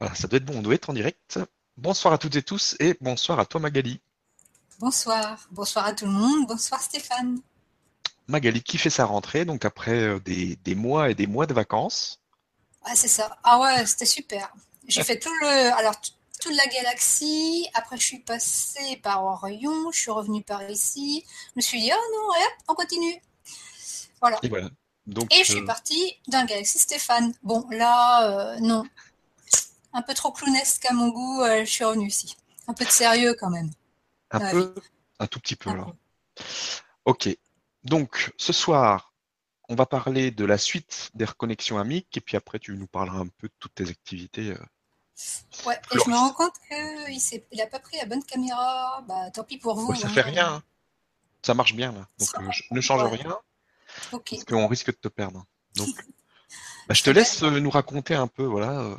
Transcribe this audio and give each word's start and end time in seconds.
Voilà, 0.00 0.14
ça 0.14 0.28
doit 0.28 0.36
être 0.38 0.44
bon, 0.44 0.58
on 0.58 0.62
doit 0.62 0.74
être 0.74 0.90
en 0.90 0.92
direct. 0.92 1.38
Bonsoir 1.76 2.14
à 2.14 2.18
toutes 2.18 2.36
et 2.36 2.42
tous 2.42 2.76
et 2.80 2.96
bonsoir 3.00 3.38
à 3.38 3.46
toi 3.46 3.60
Magali. 3.60 4.00
Bonsoir, 4.78 5.46
bonsoir 5.50 5.86
à 5.86 5.92
tout 5.92 6.06
le 6.06 6.12
monde, 6.12 6.46
bonsoir 6.46 6.80
Stéphane. 6.82 7.40
Magali 8.28 8.62
qui 8.62 8.78
fait 8.78 8.90
sa 8.90 9.06
rentrée, 9.06 9.44
donc 9.44 9.64
après 9.64 9.98
euh, 9.98 10.20
des, 10.20 10.56
des 10.56 10.74
mois 10.74 11.10
et 11.10 11.14
des 11.14 11.26
mois 11.26 11.46
de 11.46 11.54
vacances. 11.54 12.20
Ah, 12.84 12.94
c'est 12.94 13.08
ça. 13.08 13.36
Ah 13.42 13.58
ouais, 13.60 13.86
c'était 13.86 14.06
super. 14.06 14.52
J'ai 14.86 15.02
fait 15.02 15.18
tout 15.18 15.32
le. 15.40 15.72
Alors, 15.76 16.00
toute 16.40 16.54
la 16.54 16.66
galaxie. 16.66 17.66
Après, 17.74 17.96
je 17.96 18.04
suis 18.04 18.20
passée 18.20 18.96
par 19.02 19.24
Orion. 19.24 19.90
Je 19.90 19.98
suis 19.98 20.10
revenue 20.10 20.42
par 20.42 20.68
ici. 20.70 21.24
Je 21.26 21.52
me 21.56 21.60
suis 21.62 21.80
dit, 21.80 21.90
oh 21.92 22.16
non, 22.16 22.34
et 22.34 22.44
hop, 22.44 22.52
on 22.68 22.74
continue. 22.74 23.20
Voilà. 24.20 24.38
Et 24.42 24.48
voilà. 24.48 24.70
Donc, 25.06 25.32
Et 25.34 25.42
je 25.44 25.50
suis 25.52 25.60
euh, 25.62 25.66
partie 25.66 26.14
d'un 26.28 26.44
Galaxy 26.44 26.78
Stéphane. 26.78 27.32
Bon, 27.42 27.66
là, 27.70 28.54
euh, 28.54 28.60
non. 28.60 28.84
Un 29.96 30.02
peu 30.02 30.12
trop 30.14 30.30
clownesque 30.30 30.84
à 30.84 30.92
mon 30.92 31.08
goût, 31.08 31.40
euh, 31.42 31.64
je 31.64 31.70
suis 31.70 31.84
revenue 31.84 32.08
ici. 32.08 32.36
Un 32.68 32.74
peu 32.74 32.84
de 32.84 32.90
sérieux 32.90 33.34
quand 33.38 33.48
même. 33.50 33.70
un 34.30 34.50
peu, 34.50 34.74
un 35.18 35.26
tout 35.26 35.40
petit 35.40 35.56
peu 35.56 35.70
Un 35.70 35.74
alors. 35.74 35.92
peu. 36.34 36.44
Ok. 37.06 37.28
Donc, 37.84 38.32
ce 38.36 38.52
soir, 38.52 39.14
on 39.68 39.74
va 39.74 39.86
parler 39.86 40.30
de 40.30 40.44
la 40.44 40.58
suite 40.58 41.10
des 41.14 41.24
reconnexions 41.24 41.78
amiques 41.78 42.16
et 42.16 42.20
puis 42.20 42.36
après, 42.36 42.58
tu 42.58 42.76
nous 42.76 42.86
parleras 42.86 43.18
un 43.20 43.28
peu 43.28 43.48
de 43.48 43.52
toutes 43.58 43.74
tes 43.74 43.88
activités. 43.88 44.50
euh. 44.50 44.58
Ouais, 45.64 45.80
et 45.94 45.98
je 46.04 46.10
me 46.10 46.14
rends 46.16 46.32
compte 46.32 46.52
qu'il 46.68 47.42
n'a 47.58 47.66
pas 47.66 47.78
pris 47.78 47.96
la 47.96 48.04
bonne 48.04 48.22
caméra. 48.22 49.02
Bah, 49.08 49.30
tant 49.30 49.44
pis 49.44 49.56
pour 49.56 49.76
vous. 49.76 49.86
Ouais, 49.92 49.96
ça 49.96 50.08
hein. 50.08 50.10
fait 50.10 50.20
rien. 50.20 50.46
hein. 50.56 50.62
Ça 51.42 51.54
marche 51.54 51.74
bien 51.74 51.92
là. 51.92 52.06
Donc, 52.18 52.28
euh, 52.38 52.50
je- 52.52 52.64
ne 52.72 52.80
change 52.82 53.02
Ouais. 53.04 53.16
rien 53.16 53.38
parce 54.10 54.44
qu'on 54.44 54.66
risque 54.66 54.88
de 54.88 54.96
te 54.98 55.08
perdre. 55.08 55.46
Donc, 55.76 55.88
bah, 56.88 56.94
je 56.94 57.02
te 57.02 57.08
laisse 57.10 57.42
euh, 57.44 57.60
nous 57.60 57.70
raconter 57.70 58.14
un 58.14 58.26
peu, 58.26 58.44
voilà. 58.44 58.94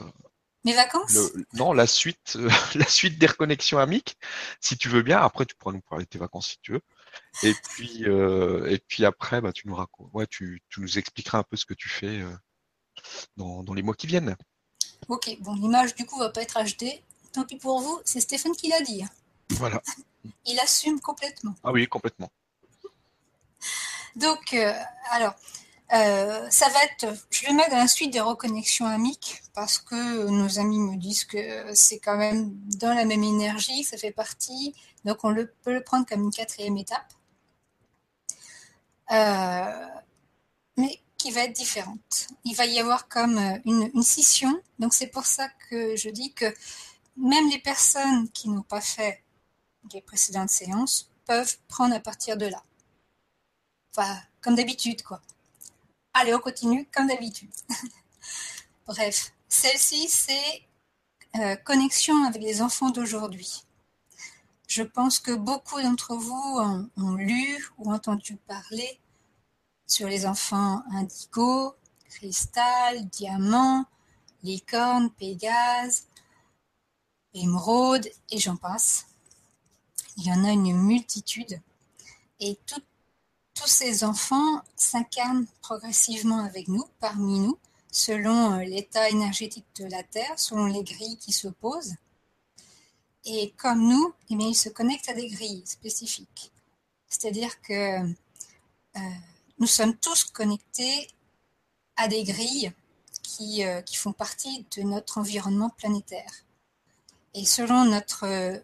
Mes 0.67 0.73
vacances? 0.73 1.13
Le- 1.13 1.45
non, 1.53 1.71
la 1.71 1.87
suite, 1.87 2.33
euh, 2.35 2.49
la 2.75 2.85
suite 2.85 3.17
des 3.17 3.27
reconnexions 3.27 3.77
amiques, 3.77 4.17
si 4.59 4.77
tu 4.77 4.89
veux 4.89 5.01
bien. 5.01 5.17
Après, 5.17 5.45
tu 5.45 5.55
pourras 5.55 5.71
nous 5.71 5.79
parler 5.79 6.03
de 6.03 6.09
tes 6.09 6.17
vacances 6.17 6.49
si 6.49 6.59
tu 6.61 6.73
veux. 6.73 6.81
Et 7.41 7.53
puis, 7.69 8.03
euh, 8.03 8.69
et 8.69 8.77
puis 8.77 9.05
après, 9.05 9.39
bah, 9.39 9.53
tu 9.53 9.65
nous 9.69 9.75
racontes, 9.75 10.09
ouais, 10.13 10.27
tu, 10.27 10.61
tu 10.67 10.81
nous 10.81 10.97
expliqueras 10.97 11.37
un 11.37 11.43
peu 11.43 11.55
ce 11.55 11.65
que 11.65 11.73
tu 11.73 11.87
fais 11.87 12.19
euh, 12.19 12.35
dans, 13.37 13.63
dans 13.63 13.73
les 13.73 13.81
mois 13.81 13.93
qui 13.95 14.07
viennent. 14.07 14.35
Ok, 15.07 15.37
bon, 15.39 15.55
l'image 15.55 15.95
du 15.95 16.05
coup 16.05 16.19
va 16.19 16.31
pas 16.31 16.41
être 16.41 16.61
HD. 16.61 17.01
Tant 17.31 17.45
pis 17.45 17.55
pour 17.55 17.79
vous, 17.79 18.01
c'est 18.03 18.19
Stéphane 18.19 18.51
qui 18.51 18.67
l'a 18.67 18.81
dit. 18.81 19.05
Voilà. 19.51 19.81
Il 20.45 20.59
assume 20.59 20.99
complètement. 20.99 21.55
Ah 21.63 21.71
oui, 21.71 21.87
complètement. 21.87 22.29
Donc, 24.17 24.53
alors, 25.11 25.33
euh, 25.93 26.49
ça 26.49 26.67
va 26.69 26.83
être, 26.83 27.15
je 27.29 27.47
le 27.47 27.53
mets 27.53 27.69
dans 27.69 27.77
la 27.77 27.87
suite 27.87 28.11
des 28.11 28.19
reconnexions 28.19 28.85
amiques 28.85 29.41
parce 29.53 29.77
que 29.79 30.27
nos 30.29 30.59
amis 30.59 30.79
me 30.79 30.97
disent 30.97 31.25
que 31.25 31.73
c'est 31.73 31.99
quand 31.99 32.17
même 32.17 32.51
dans 32.79 32.93
la 32.93 33.05
même 33.05 33.23
énergie, 33.23 33.83
ça 33.83 33.97
fait 33.97 34.11
partie. 34.11 34.73
Donc, 35.05 35.23
on 35.23 35.29
le, 35.29 35.47
peut 35.63 35.73
le 35.73 35.83
prendre 35.83 36.05
comme 36.05 36.23
une 36.23 36.31
quatrième 36.31 36.77
étape, 36.77 37.13
Euh, 39.11 39.87
mais 40.77 41.01
qui 41.17 41.31
va 41.31 41.41
être 41.45 41.53
différente. 41.53 42.27
Il 42.43 42.55
va 42.55 42.65
y 42.65 42.79
avoir 42.79 43.07
comme 43.07 43.37
euh, 43.37 43.57
une, 43.65 43.89
une 43.93 44.03
scission. 44.03 44.61
Donc, 44.79 44.93
c'est 44.93 45.07
pour 45.07 45.25
ça 45.25 45.47
que 45.69 45.95
je 45.95 46.09
dis 46.09 46.33
que 46.33 46.53
même 47.15 47.49
les 47.49 47.59
personnes 47.59 48.29
qui 48.29 48.49
n'ont 48.49 48.63
pas 48.63 48.81
fait 48.81 49.23
les 49.93 50.01
précédentes 50.01 50.49
séances 50.49 51.09
peuvent 51.25 51.57
prendre 51.67 51.95
à 51.95 51.99
partir 51.99 52.37
de 52.37 52.45
là. 52.47 52.63
Enfin, 53.95 54.19
comme 54.41 54.55
d'habitude, 54.55 55.01
quoi. 55.03 55.21
Allez, 56.19 56.33
on 56.33 56.39
continue 56.39 56.87
comme 56.91 57.05
d'habitude. 57.05 57.51
Bref, 58.87 59.33
celle-ci, 59.47 60.07
c'est 60.09 60.67
euh, 61.35 61.55
connexion 61.57 62.23
avec 62.23 62.41
les 62.41 62.63
enfants 62.63 62.89
d'aujourd'hui. 62.89 63.65
Je 64.67 64.81
pense 64.81 65.19
que 65.19 65.31
beaucoup 65.31 65.79
d'entre 65.79 66.15
vous 66.15 66.89
ont, 66.97 67.13
lu 67.13 67.69
ou 67.77 67.93
entendu 67.93 68.35
parler 68.47 68.99
sur 69.85 70.07
les 70.07 70.25
enfants 70.25 70.81
indigo, 70.91 71.75
cristal, 72.09 73.07
diamant, 73.09 73.85
licorne, 74.41 75.11
pégase, 75.11 76.07
émeraude, 77.35 78.09
et 78.31 78.39
j'en 78.39 78.57
passe. 78.57 79.05
Il 80.17 80.25
y 80.25 80.31
en 80.31 80.43
a 80.43 80.49
une 80.49 80.75
multitude. 80.75 81.61
Et 82.39 82.57
tout- 82.65 82.81
tous 83.57 83.67
ces 83.67 84.03
enfants 84.03 84.61
s'incarnent 84.75 85.47
progressivement 85.61 86.39
avec 86.39 86.67
nous, 86.67 86.85
parmi 86.99 87.39
nous, 87.39 87.57
selon 87.91 88.53
euh, 88.53 88.63
l'état 88.63 89.09
énergétique 89.09 89.65
de 89.79 89.85
la 89.85 90.03
Terre, 90.03 90.37
selon 90.37 90.67
les 90.67 90.83
grilles 90.83 91.17
qui 91.17 91.31
s'opposent. 91.31 91.95
Et 93.25 93.53
comme 93.57 93.87
nous, 93.87 94.13
eh 94.29 94.35
bien, 94.35 94.47
ils 94.47 94.55
se 94.55 94.69
connectent 94.69 95.09
à 95.09 95.13
des 95.13 95.27
grilles 95.27 95.63
spécifiques. 95.65 96.51
C'est-à-dire 97.09 97.59
que 97.61 97.99
euh, 98.03 98.99
nous 99.57 99.67
sommes 99.67 99.95
tous 99.97 100.25
connectés 100.25 101.07
à 101.95 102.07
des 102.07 102.23
grilles 102.23 102.71
qui, 103.23 103.63
euh, 103.65 103.81
qui 103.81 103.95
font 103.95 104.13
partie 104.13 104.65
de 104.77 104.83
notre 104.83 105.17
environnement 105.17 105.69
planétaire. 105.71 106.31
Et 107.33 107.45
selon 107.45 107.85
notre 107.85 108.57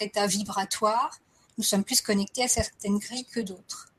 état 0.00 0.26
vibratoire, 0.26 1.18
nous 1.58 1.64
sommes 1.64 1.84
plus 1.84 2.00
connectés 2.00 2.44
à 2.44 2.48
certaines 2.48 2.98
grilles 2.98 3.26
que 3.26 3.40
d'autres. 3.40 3.91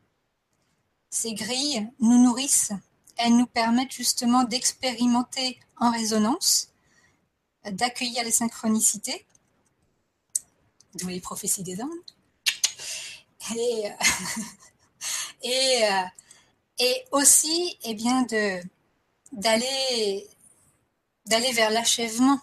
Ces 1.14 1.36
grilles 1.36 1.88
nous 2.00 2.18
nourrissent, 2.24 2.72
elles 3.18 3.38
nous 3.38 3.46
permettent 3.46 3.92
justement 3.92 4.46
d'expérimenter 4.46 5.60
en 5.78 5.92
résonance, 5.92 6.70
d'accueillir 7.64 8.24
les 8.24 8.32
synchronicités, 8.32 9.24
d'où 10.96 11.10
les 11.10 11.22
prophéties 11.22 11.62
des 11.62 11.80
anges, 11.84 11.92
et, 13.56 13.92
euh, 13.92 13.94
euh, 15.46 16.04
et 16.80 17.06
aussi 17.12 17.78
eh 17.84 17.94
bien, 17.94 18.24
de, 18.24 18.60
d'aller, 19.34 20.28
d'aller 21.28 21.52
vers 21.52 21.70
l'achèvement 21.70 22.42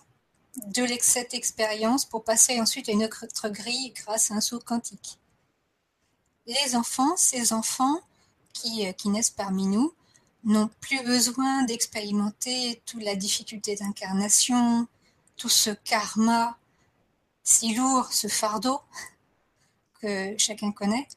de 0.67 0.87
cette 1.01 1.35
expérience 1.35 2.05
pour 2.05 2.23
passer 2.23 2.61
ensuite 2.61 2.89
à 2.89 2.93
une 2.93 3.03
autre 3.03 3.49
grille 3.49 3.91
grâce 3.97 4.31
à 4.31 4.35
un 4.35 4.41
saut 4.41 4.61
quantique. 4.61 5.19
Les 6.47 6.77
enfants, 6.77 7.17
ces 7.17 7.53
enfants 7.53 8.01
qui, 8.53 8.87
euh, 8.87 8.93
qui 8.93 9.09
naissent 9.09 9.31
parmi 9.31 9.67
nous, 9.67 9.93
n'ont 10.45 10.71
plus 10.81 11.03
besoin 11.05 11.65
d'expérimenter 11.65 12.83
toute 12.87 13.03
la 13.03 13.15
difficulté 13.15 13.77
d'incarnation, 13.77 14.87
tout 15.37 15.49
ce 15.49 15.71
karma 15.71 16.57
si 17.43 17.75
lourd, 17.75 18.13
ce 18.13 18.29
fardeau 18.29 18.81
que 20.01 20.35
chacun 20.39 20.73
connaît 20.73 21.09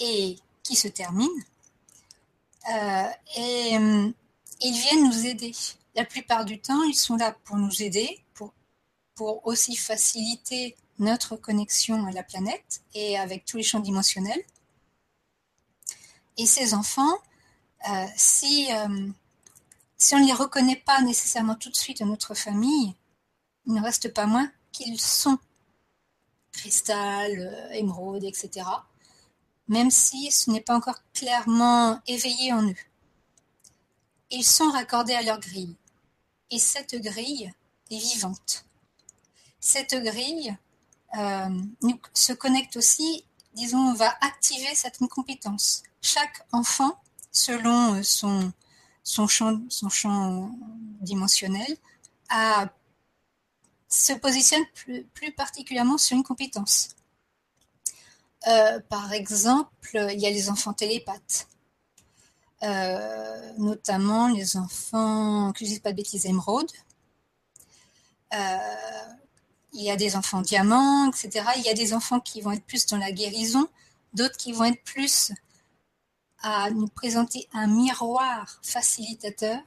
et 0.00 0.36
qui 0.62 0.76
se 0.76 0.88
termine. 0.88 1.28
Euh, 2.70 3.08
et 3.36 3.76
euh, 3.76 4.10
ils 4.60 4.78
viennent 4.78 5.04
nous 5.04 5.26
aider. 5.26 5.52
La 5.94 6.04
plupart 6.04 6.44
du 6.44 6.60
temps, 6.60 6.82
ils 6.84 6.94
sont 6.94 7.16
là 7.16 7.36
pour 7.44 7.56
nous 7.56 7.82
aider, 7.82 8.24
pour 9.14 9.46
aussi 9.46 9.76
faciliter 9.76 10.74
notre 10.98 11.36
connexion 11.36 12.06
à 12.06 12.12
la 12.12 12.22
planète 12.22 12.82
et 12.94 13.18
avec 13.18 13.44
tous 13.44 13.58
les 13.58 13.62
champs 13.62 13.80
dimensionnels. 13.80 14.42
Et 16.36 16.46
ces 16.46 16.74
enfants, 16.74 17.18
euh, 17.90 18.06
si, 18.16 18.72
euh, 18.72 19.08
si 19.96 20.14
on 20.14 20.20
ne 20.20 20.26
les 20.26 20.32
reconnaît 20.32 20.82
pas 20.86 21.00
nécessairement 21.02 21.56
tout 21.56 21.70
de 21.70 21.76
suite 21.76 22.00
dans 22.00 22.06
notre 22.06 22.34
famille, 22.34 22.94
il 23.66 23.74
ne 23.74 23.82
reste 23.82 24.12
pas 24.12 24.26
moins 24.26 24.50
qu'ils 24.72 25.00
sont 25.00 25.38
cristal, 26.52 27.38
euh, 27.38 27.70
émeraude, 27.72 28.24
etc. 28.24 28.66
Même 29.68 29.90
si 29.90 30.30
ce 30.30 30.50
n'est 30.50 30.60
pas 30.60 30.76
encore 30.76 31.00
clairement 31.12 32.00
éveillé 32.06 32.52
en 32.52 32.68
eux. 32.68 32.76
Ils 34.30 34.44
sont 34.44 34.70
raccordés 34.70 35.14
à 35.14 35.22
leur 35.22 35.40
grille. 35.40 35.76
Et 36.50 36.58
cette 36.58 36.94
grille 36.94 37.52
est 37.90 37.98
vivante. 37.98 38.64
Cette 39.60 39.94
grille 39.94 40.56
se 42.14 42.32
connecte 42.32 42.76
aussi, 42.76 43.24
disons, 43.54 43.78
on 43.78 43.94
va 43.94 44.14
activer 44.20 44.74
certaines 44.74 45.08
compétences. 45.08 45.82
Chaque 46.00 46.46
enfant, 46.52 47.00
selon 47.30 47.94
euh, 47.94 48.02
son, 48.02 49.26
champ, 49.28 50.50
dimensionnel, 51.00 51.76
se 53.88 54.12
positionne 54.14 54.64
plus, 55.14 55.32
particulièrement 55.32 55.98
sur 55.98 56.16
une 56.16 56.22
compétence. 56.22 56.90
Euh, 58.48 58.80
par 58.88 59.12
exemple, 59.12 60.08
il 60.12 60.20
y 60.20 60.26
a 60.26 60.30
les 60.30 60.50
enfants 60.50 60.72
télépathes. 60.72 61.46
Euh, 62.62 63.52
notamment 63.58 64.28
les 64.28 64.56
enfants, 64.56 65.52
que 65.52 65.64
je 65.64 65.70
ne 65.70 65.74
dis 65.74 65.80
pas 65.80 65.90
de 65.90 65.96
bêtises, 65.96 66.26
émeraude. 66.26 66.70
Euh, 68.34 68.56
il 69.72 69.82
y 69.82 69.90
a 69.90 69.96
des 69.96 70.16
enfants 70.16 70.42
diamants, 70.42 71.08
etc. 71.08 71.46
Il 71.56 71.62
y 71.62 71.68
a 71.68 71.74
des 71.74 71.94
enfants 71.94 72.20
qui 72.20 72.40
vont 72.40 72.52
être 72.52 72.64
plus 72.64 72.86
dans 72.86 72.98
la 72.98 73.12
guérison, 73.12 73.68
d'autres 74.12 74.36
qui 74.36 74.52
vont 74.52 74.64
être 74.64 74.82
plus 74.84 75.32
à 76.42 76.70
nous 76.70 76.88
présenter 76.88 77.48
un 77.52 77.66
miroir 77.68 78.60
facilitateur, 78.62 79.60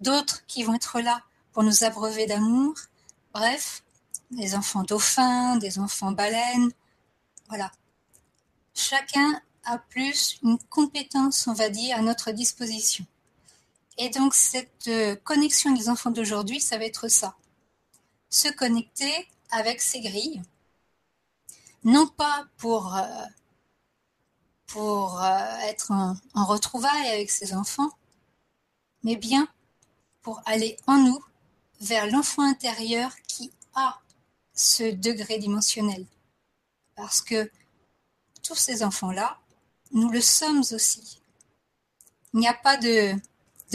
d'autres 0.00 0.46
qui 0.46 0.62
vont 0.62 0.74
être 0.74 1.00
là 1.00 1.22
pour 1.52 1.64
nous 1.64 1.84
abreuver 1.84 2.26
d'amour. 2.26 2.74
Bref, 3.34 3.82
des 4.30 4.54
enfants 4.54 4.82
dauphins, 4.82 5.56
des 5.56 5.78
enfants 5.78 6.12
baleines. 6.12 6.70
Voilà. 7.48 7.70
Chacun 8.74 9.40
a 9.64 9.78
plus 9.78 10.38
une 10.42 10.58
compétence, 10.70 11.46
on 11.46 11.52
va 11.52 11.68
dire, 11.68 11.96
à 11.96 12.02
notre 12.02 12.30
disposition. 12.30 13.04
Et 13.98 14.10
donc 14.10 14.34
cette 14.34 14.88
euh, 14.88 15.16
connexion 15.16 15.72
des 15.72 15.88
enfants 15.88 16.10
d'aujourd'hui, 16.10 16.60
ça 16.60 16.78
va 16.78 16.84
être 16.84 17.08
ça. 17.08 17.34
Se 18.30 18.48
connecter 18.48 19.28
avec 19.50 19.80
ces 19.80 20.00
grilles, 20.00 20.42
non 21.84 22.06
pas 22.06 22.46
pour, 22.56 22.94
euh, 22.94 23.02
euh, 24.76 25.58
être 25.62 25.90
en, 25.90 26.16
en 26.34 26.44
retrouvailles 26.44 27.08
avec 27.08 27.30
ses 27.30 27.54
enfants, 27.54 27.90
mais 29.04 29.16
bien 29.16 29.48
pour 30.20 30.42
aller 30.44 30.76
en 30.86 30.98
nous 30.98 31.24
vers 31.80 32.06
l'enfant 32.10 32.42
intérieur 32.42 33.12
qui 33.28 33.52
a 33.74 34.00
ce 34.52 34.92
degré 34.92 35.38
dimensionnel. 35.38 36.04
Parce 36.96 37.20
que 37.22 37.50
tous 38.42 38.56
ces 38.56 38.82
enfants-là, 38.82 39.38
nous 39.92 40.10
le 40.10 40.20
sommes 40.20 40.64
aussi. 40.72 41.20
Il 42.34 42.40
n'y 42.40 42.48
a 42.48 42.54
pas 42.54 42.76
de 42.76 43.14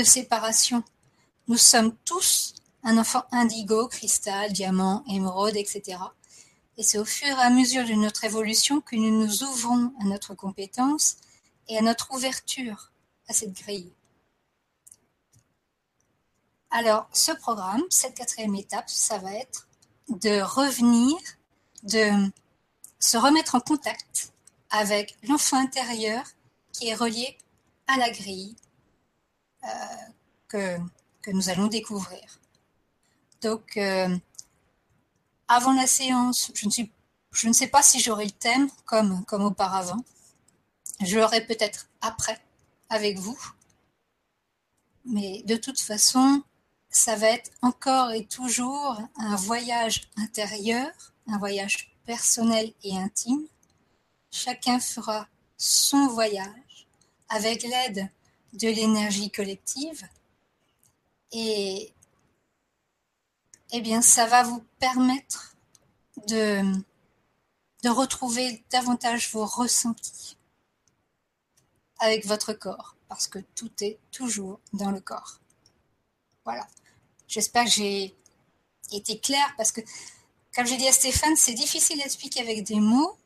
séparation. 0.04 0.84
Nous 1.48 1.58
sommes 1.58 1.96
tous 2.06 2.54
un 2.84 2.98
enfant 2.98 3.24
indigo, 3.32 3.88
cristal, 3.88 4.52
diamant, 4.52 5.04
émeraude, 5.08 5.56
etc. 5.56 5.98
Et 6.78 6.84
c'est 6.84 6.98
au 6.98 7.06
fur 7.06 7.28
et 7.28 7.42
à 7.42 7.50
mesure 7.50 7.86
de 7.86 7.94
notre 7.94 8.24
évolution 8.24 8.82
que 8.82 8.96
nous 8.96 9.24
nous 9.24 9.44
ouvrons 9.44 9.94
à 10.02 10.06
notre 10.06 10.34
compétence 10.34 11.18
et 11.68 11.78
à 11.78 11.82
notre 11.82 12.12
ouverture 12.12 12.92
à 13.28 13.34
cette 13.34 13.54
grille. 13.54 13.92
Alors, 16.70 17.08
ce 17.12 17.32
programme, 17.34 17.84
cette 17.90 18.16
quatrième 18.16 18.56
étape, 18.56 18.90
ça 18.90 19.18
va 19.18 19.34
être 19.34 19.68
de 20.08 20.42
revenir, 20.42 21.18
de 21.84 22.32
se 23.00 23.18
remettre 23.18 23.56
en 23.56 23.60
contact 23.60 24.32
avec 24.70 25.18
l'enfant 25.28 25.58
intérieur 25.58 26.24
qui 26.72 26.88
est 26.88 26.96
relié 26.96 27.38
à 27.88 27.98
la 27.98 28.10
grille 28.10 28.56
euh, 29.66 29.68
que, 30.48 30.78
que, 31.22 31.32
nous 31.32 31.50
allons 31.50 31.68
découvrir. 31.68 32.40
Donc, 33.42 33.80
avant 35.48 35.74
la 35.74 35.88
séance, 35.88 36.52
je 36.54 36.66
ne, 36.66 36.72
suis, 36.72 36.92
je 37.32 37.48
ne 37.48 37.54
sais 37.54 37.68
pas 37.68 37.82
si 37.82 38.00
j'aurai 38.00 38.26
le 38.26 38.32
thème 38.32 38.70
comme, 38.86 39.26
comme 39.26 39.44
auparavant. 39.44 40.04
Je 41.02 41.18
l'aurai 41.18 41.46
peut-être 41.46 41.90
après 42.02 42.40
avec 42.90 43.18
vous. 43.18 43.38
Mais 45.06 45.42
de 45.46 45.56
toute 45.56 45.80
façon, 45.80 46.44
ça 46.90 47.16
va 47.16 47.28
être 47.28 47.52
encore 47.62 48.12
et 48.12 48.26
toujours 48.26 49.02
un 49.18 49.36
voyage 49.36 50.10
intérieur, 50.18 50.90
un 51.28 51.38
voyage 51.38 51.92
personnel 52.06 52.72
et 52.84 52.98
intime. 52.98 53.48
Chacun 54.32 54.80
fera 54.80 55.28
son 55.58 56.08
voyage 56.08 56.88
avec 57.30 57.64
l'aide 57.64 58.10
de 58.54 58.68
l'énergie 58.68 59.32
collective 59.32 60.08
et 61.32 61.94
eh 63.72 63.82
bien 63.82 64.02
ça 64.02 64.26
va 64.26 64.44
vous 64.44 64.64
permettre 64.80 65.56
de, 66.28 66.62
retrouver 67.88 68.64
davantage 68.70 69.32
vos 69.32 69.46
ressentis 69.46 70.38
avec 72.00 72.26
votre 72.26 72.54
corps 72.54 72.96
parce 73.08 73.28
que 73.28 73.40
tout 73.56 73.72
est 73.82 74.00
toujours 74.12 74.60
dans 74.74 74.92
le 74.92 75.02
corps. 75.02 75.40
Voilà. 76.46 76.68
J'espère 77.28 77.66
que 77.66 77.72
j'ai 77.72 78.16
été 78.92 79.20
claire 79.20 79.54
parce 79.58 79.72
que, 79.72 79.82
comme 80.56 80.66
j'ai 80.66 80.78
dit 80.78 80.88
à 80.88 80.92
Stéphane, 80.92 81.36
c'est 81.36 81.54
difficile 81.54 82.02
à 82.02 82.06
expliquer 82.06 82.42
avec 82.42 82.64
des 82.64 82.80
mots. 82.80 83.18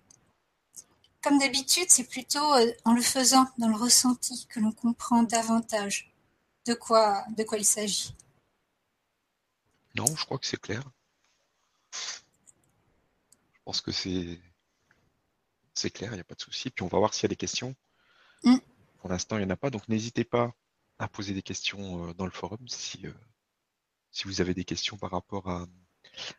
Comme 1.22 1.40
d'habitude, 1.40 1.88
c'est 1.90 2.04
plutôt 2.04 2.54
euh, 2.54 2.72
en 2.84 2.94
le 2.94 3.02
faisant, 3.02 3.48
dans 3.58 3.68
le 3.68 3.76
ressenti, 3.76 4.46
que 4.48 4.60
l'on 4.60 4.72
comprend 4.72 5.24
davantage 5.24 6.12
de 6.66 6.74
quoi, 6.74 7.24
de 7.36 7.44
quoi 7.44 7.58
il 7.58 7.66
s'agit. 7.66 8.14
Non, 9.96 10.06
je 10.16 10.26
crois 10.26 10.38
que 10.38 10.46
c'est 10.46 10.60
clair. 10.60 10.84
Je 13.54 13.60
pense 13.64 13.82
que 13.82 13.92
c'est 13.92 14.40
c'est 15.74 15.90
clair, 15.90 16.12
il 16.12 16.16
n'y 16.16 16.22
a 16.22 16.26
pas 16.26 16.36
de 16.36 16.42
souci. 16.42 16.70
Puis 16.70 16.84
on 16.84 16.88
va 16.88 17.00
voir 17.00 17.14
s'il 17.14 17.24
y 17.24 17.26
a 17.26 17.30
des 17.30 17.36
questions. 17.36 17.76
Mm. 18.44 18.58
Pour 19.00 19.10
l'instant, 19.10 19.38
il 19.38 19.42
n'y 19.42 19.46
en 19.46 19.50
a 19.50 19.58
pas, 19.58 19.70
donc 19.70 19.88
n'hésitez 19.90 20.24
pas 20.24 20.54
à 20.98 21.08
poser 21.08 21.34
des 21.34 21.42
questions 21.42 22.08
euh, 22.08 22.14
dans 22.14 22.26
le 22.26 22.32
forum 22.32 22.66
si, 22.68 23.06
euh, 23.06 23.14
si 24.12 24.24
vous 24.26 24.42
avez 24.42 24.54
des 24.54 24.64
questions 24.64 24.98
par 24.98 25.12
rapport 25.12 25.50
à, 25.50 25.68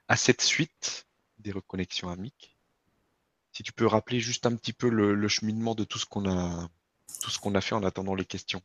à 0.09 0.17
cette 0.17 0.41
suite 0.41 1.07
des 1.39 1.53
reconnexions 1.53 2.09
amiques. 2.09 2.57
Si 3.53 3.63
tu 3.63 3.73
peux 3.73 3.87
rappeler 3.87 4.21
juste 4.21 4.47
un 4.47 4.57
petit 4.57 4.73
peu 4.73 4.89
le, 4.89 5.29
cheminement 5.29 5.75
de 5.75 5.85
tout 5.85 5.99
ce 5.99 6.07
qu'on 6.07 6.29
a, 6.29 6.69
tout 7.23 7.31
ce 7.31 7.39
qu'on 7.39 7.55
a 7.55 7.61
fait 7.61 7.75
en 7.75 7.85
attendant 7.85 8.15
les 8.15 8.25
questions. 8.25 8.63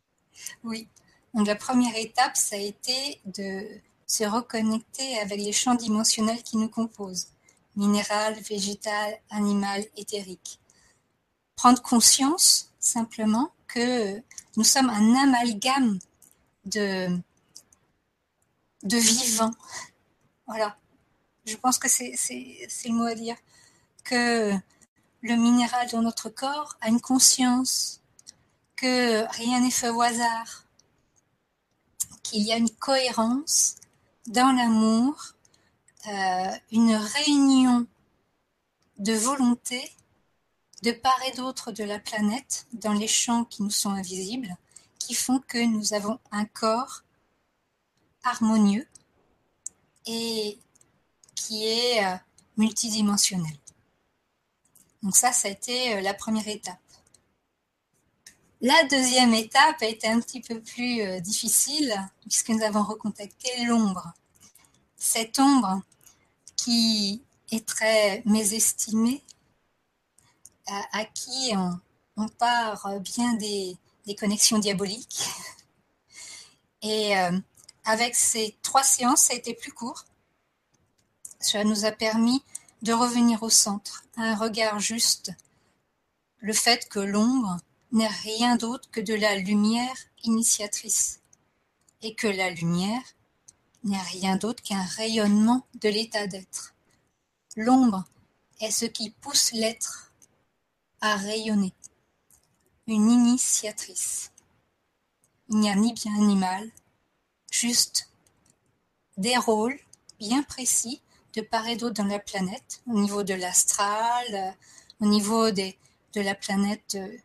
Oui. 0.63 0.87
Donc 1.33 1.47
la 1.47 1.55
première 1.55 1.95
étape, 1.95 2.35
ça 2.35 2.55
a 2.55 2.59
été 2.59 3.21
de 3.25 3.79
se 4.11 4.25
reconnecter 4.25 5.19
avec 5.19 5.39
les 5.39 5.53
champs 5.53 5.75
dimensionnels 5.75 6.43
qui 6.43 6.57
nous 6.57 6.67
composent 6.67 7.27
minéral, 7.77 8.33
végétal, 8.41 9.17
animal, 9.29 9.85
éthérique. 9.95 10.59
Prendre 11.55 11.81
conscience 11.81 12.73
simplement 12.77 13.53
que 13.67 14.21
nous 14.57 14.65
sommes 14.65 14.89
un 14.89 15.15
amalgame 15.15 15.97
de, 16.65 17.07
de 18.83 18.97
vivant. 18.97 19.53
Voilà. 20.45 20.77
Je 21.45 21.55
pense 21.55 21.77
que 21.77 21.87
c'est 21.87 22.11
le 22.11 22.91
mot 22.91 23.05
à 23.05 23.15
dire. 23.15 23.37
Que 24.03 24.51
le 25.21 25.35
minéral 25.37 25.89
dans 25.89 26.01
notre 26.01 26.27
corps 26.27 26.75
a 26.81 26.89
une 26.89 26.99
conscience, 26.99 28.01
que 28.75 29.25
rien 29.37 29.61
n'est 29.61 29.71
fait 29.71 29.89
au 29.89 30.01
hasard, 30.01 30.65
qu'il 32.23 32.43
y 32.43 32.51
a 32.51 32.57
une 32.57 32.71
cohérence 32.71 33.77
dans 34.27 34.55
l'amour, 34.55 35.33
euh, 36.07 36.55
une 36.71 36.95
réunion 36.95 37.87
de 38.97 39.13
volonté 39.13 39.91
de 40.83 40.91
part 40.91 41.19
et 41.27 41.35
d'autre 41.35 41.71
de 41.71 41.83
la 41.83 41.99
planète, 41.99 42.65
dans 42.73 42.93
les 42.93 43.07
champs 43.07 43.45
qui 43.45 43.61
nous 43.63 43.69
sont 43.69 43.91
invisibles, 43.91 44.55
qui 44.99 45.13
font 45.13 45.39
que 45.39 45.63
nous 45.63 45.93
avons 45.93 46.19
un 46.31 46.45
corps 46.45 47.03
harmonieux 48.23 48.87
et 50.07 50.59
qui 51.35 51.67
est 51.67 52.05
euh, 52.05 52.17
multidimensionnel. 52.57 53.53
Donc 55.03 55.15
ça, 55.15 55.31
ça 55.31 55.47
a 55.47 55.51
été 55.51 55.95
euh, 55.95 56.01
la 56.01 56.13
première 56.13 56.47
étape. 56.47 56.77
La 58.63 58.83
deuxième 58.83 59.33
étape 59.33 59.81
a 59.81 59.87
été 59.87 60.07
un 60.07 60.19
petit 60.19 60.39
peu 60.39 60.61
plus 60.61 61.01
euh, 61.01 61.19
difficile 61.19 61.95
puisque 62.21 62.49
nous 62.49 62.61
avons 62.61 62.83
recontacté 62.83 63.65
l'ombre. 63.65 64.13
Cette 64.97 65.39
ombre 65.39 65.81
qui 66.57 67.23
est 67.51 67.67
très 67.67 68.21
mésestimée, 68.25 69.23
à, 70.67 71.05
qui 71.05 71.53
on, 72.15 72.27
part 72.27 72.99
bien 72.99 73.33
des, 73.33 73.75
connexions 74.19 74.59
diaboliques. 74.59 75.23
Et 76.83 77.15
avec 77.83 78.15
ces 78.15 78.55
trois 78.61 78.83
séances, 78.83 79.23
ça 79.23 79.33
a 79.33 79.37
été 79.37 79.55
plus 79.55 79.71
court. 79.71 80.05
Cela 81.39 81.63
nous 81.63 81.85
a 81.85 81.91
permis 81.91 82.43
de 82.83 82.93
revenir 82.93 83.41
au 83.41 83.49
centre, 83.49 84.05
un 84.17 84.35
regard 84.35 84.79
juste. 84.79 85.31
Le 86.37 86.53
fait 86.53 86.87
que 86.89 86.99
l'ombre 86.99 87.57
n'est 87.91 88.07
rien 88.07 88.55
d'autre 88.55 88.89
que 88.91 89.01
de 89.01 89.13
la 89.13 89.35
lumière 89.35 89.95
initiatrice 90.23 91.19
et 92.01 92.15
que 92.15 92.27
la 92.27 92.49
lumière 92.49 93.03
n'est 93.83 94.01
rien 94.01 94.35
d'autre 94.35 94.63
qu'un 94.63 94.83
rayonnement 94.83 95.65
de 95.75 95.89
l'état 95.89 96.27
d'être. 96.27 96.73
L'ombre 97.55 98.05
est 98.59 98.71
ce 98.71 98.85
qui 98.85 99.09
pousse 99.09 99.51
l'être 99.51 100.13
à 101.01 101.15
rayonner, 101.15 101.73
une 102.87 103.09
initiatrice. 103.09 104.31
Il 105.49 105.57
n'y 105.57 105.69
a 105.69 105.75
ni 105.75 105.93
bien 105.93 106.17
ni 106.19 106.35
mal, 106.35 106.69
juste 107.51 108.09
des 109.17 109.35
rôles 109.37 109.79
bien 110.19 110.43
précis 110.43 111.01
de 111.33 111.41
part 111.41 111.67
et 111.67 111.75
d'autre 111.75 111.95
dans 111.95 112.05
la 112.05 112.19
planète, 112.19 112.81
au 112.87 112.93
niveau 112.93 113.23
de 113.23 113.33
l'astral, 113.33 114.55
au 114.99 115.05
niveau 115.05 115.51
de 115.51 115.73
la 116.15 116.35
planète 116.35 116.95
euh, 116.95 117.17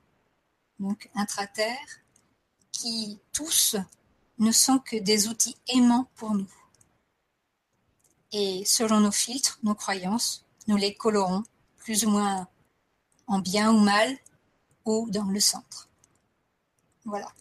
donc 0.78 1.10
intraterre, 1.14 2.00
qui 2.72 3.18
tous 3.32 3.76
ne 4.38 4.52
sont 4.52 4.78
que 4.78 4.96
des 4.96 5.28
outils 5.28 5.56
aimants 5.68 6.08
pour 6.16 6.34
nous. 6.34 6.52
Et 8.32 8.64
selon 8.64 9.00
nos 9.00 9.12
filtres, 9.12 9.58
nos 9.62 9.74
croyances, 9.74 10.44
nous 10.66 10.76
les 10.76 10.94
colorons 10.94 11.44
plus 11.78 12.04
ou 12.04 12.10
moins 12.10 12.48
en 13.26 13.38
bien 13.38 13.72
ou 13.72 13.78
mal, 13.78 14.16
ou 14.84 15.08
dans 15.10 15.24
le 15.24 15.40
centre. 15.40 15.88
Voilà. 17.04 17.32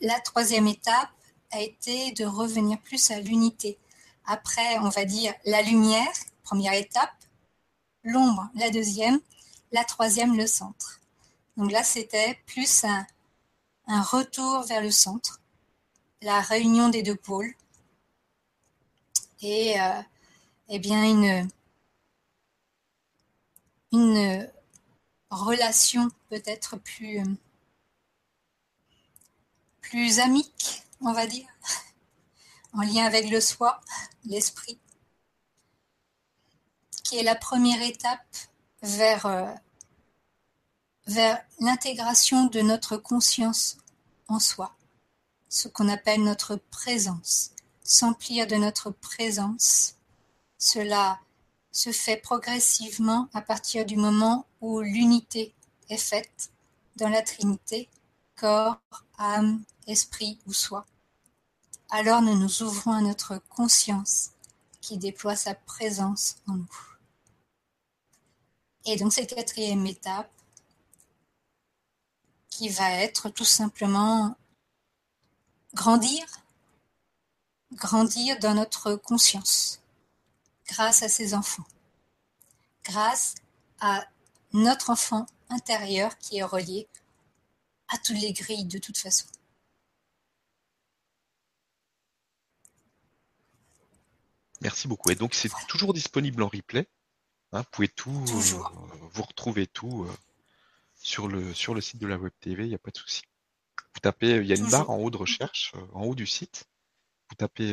La 0.00 0.20
troisième 0.20 0.66
étape 0.66 1.10
a 1.50 1.60
été 1.60 2.12
de 2.12 2.24
revenir 2.24 2.80
plus 2.80 3.10
à 3.10 3.20
l'unité. 3.20 3.78
Après, 4.26 4.78
on 4.80 4.88
va 4.88 5.04
dire 5.04 5.34
la 5.44 5.62
lumière, 5.62 6.12
première 6.42 6.74
étape, 6.74 7.14
l'ombre, 8.02 8.48
la 8.54 8.70
deuxième, 8.70 9.20
la 9.72 9.84
troisième, 9.84 10.36
le 10.36 10.46
centre. 10.46 11.00
Donc 11.56 11.72
là, 11.72 11.82
c'était 11.82 12.38
plus 12.46 12.84
un, 12.84 13.06
retour 14.02 14.62
vers 14.62 14.82
le 14.82 14.90
centre, 14.90 15.40
la 16.22 16.40
réunion 16.40 16.88
des 16.88 17.02
deux 17.02 17.16
pôles 17.16 17.54
et 19.40 19.80
euh, 19.80 20.02
eh 20.68 20.78
bien 20.78 21.04
une, 21.04 21.48
une 23.92 24.50
relation 25.30 26.10
peut-être 26.28 26.76
plus, 26.78 27.22
plus 29.80 30.18
amique, 30.18 30.82
on 31.00 31.12
va 31.12 31.26
dire, 31.26 31.48
en 32.72 32.82
lien 32.82 33.04
avec 33.04 33.30
le 33.30 33.40
soi, 33.40 33.80
l'esprit, 34.24 34.78
qui 37.04 37.18
est 37.18 37.22
la 37.22 37.36
première 37.36 37.82
étape 37.82 38.36
vers, 38.82 39.26
euh, 39.26 39.52
vers 41.06 41.40
l'intégration 41.60 42.46
de 42.46 42.60
notre 42.60 42.96
conscience 42.96 43.78
en 44.28 44.40
soi, 44.40 44.74
ce 45.48 45.68
qu'on 45.68 45.88
appelle 45.88 46.22
notre 46.22 46.56
présence, 46.56 47.50
s'emplir 47.82 48.46
de 48.46 48.56
notre 48.56 48.90
présence. 48.90 49.94
Cela 50.58 51.20
se 51.70 51.92
fait 51.92 52.16
progressivement 52.16 53.28
à 53.34 53.40
partir 53.40 53.86
du 53.86 53.96
moment 53.96 54.46
où 54.60 54.80
l'unité 54.80 55.54
est 55.88 55.96
faite 55.96 56.50
dans 56.96 57.08
la 57.08 57.22
Trinité, 57.22 57.88
corps, 58.34 58.80
âme, 59.18 59.62
esprit 59.86 60.38
ou 60.46 60.52
soi. 60.52 60.86
Alors 61.90 62.22
nous 62.22 62.36
nous 62.36 62.62
ouvrons 62.62 62.92
à 62.92 63.00
notre 63.00 63.40
conscience 63.48 64.30
qui 64.80 64.98
déploie 64.98 65.36
sa 65.36 65.54
présence 65.54 66.36
en 66.48 66.54
nous. 66.54 66.96
Et 68.86 68.96
donc 68.96 69.12
cette 69.12 69.34
quatrième 69.34 69.86
étape 69.86 70.30
qui 72.56 72.70
va 72.70 72.90
être 72.90 73.28
tout 73.28 73.44
simplement 73.44 74.34
grandir, 75.74 76.24
grandir 77.72 78.38
dans 78.38 78.54
notre 78.54 78.94
conscience 78.94 79.82
grâce 80.66 81.02
à 81.02 81.10
ses 81.10 81.34
enfants, 81.34 81.66
grâce 82.82 83.34
à 83.80 84.06
notre 84.54 84.88
enfant 84.88 85.26
intérieur 85.50 86.16
qui 86.16 86.38
est 86.38 86.42
relié 86.42 86.88
à 87.88 87.98
toutes 87.98 88.20
les 88.20 88.32
grilles 88.32 88.64
de 88.64 88.78
toute 88.78 88.96
façon. 88.96 89.26
Merci 94.62 94.88
beaucoup. 94.88 95.10
Et 95.10 95.14
donc 95.14 95.34
c'est 95.34 95.50
toujours 95.68 95.92
disponible 95.92 96.42
en 96.42 96.48
replay. 96.48 96.88
Hein, 97.52 97.60
vous 97.60 97.68
pouvez 97.70 97.88
tout, 97.88 98.24
euh, 98.28 99.08
vous 99.12 99.22
retrouver 99.22 99.66
tout 99.66 100.04
euh, 100.04 100.16
sur 101.06 101.28
le 101.28 101.54
sur 101.54 101.72
le 101.72 101.80
site 101.80 102.00
de 102.00 102.08
la 102.08 102.18
Web 102.18 102.32
TV, 102.40 102.64
il 102.64 102.68
n'y 102.68 102.74
a 102.74 102.78
pas 102.78 102.90
de 102.90 102.96
souci. 102.96 103.22
Vous 103.94 104.00
tapez, 104.00 104.38
il 104.38 104.46
y 104.46 104.52
a 104.52 104.56
une 104.56 104.68
barre 104.68 104.90
en 104.90 104.96
haut 104.96 105.10
de 105.10 105.16
recherche, 105.16 105.72
euh, 105.76 105.86
en 105.92 106.02
haut 106.02 106.16
du 106.16 106.26
site. 106.26 106.68
Vous 107.28 107.36
tapez 107.36 107.72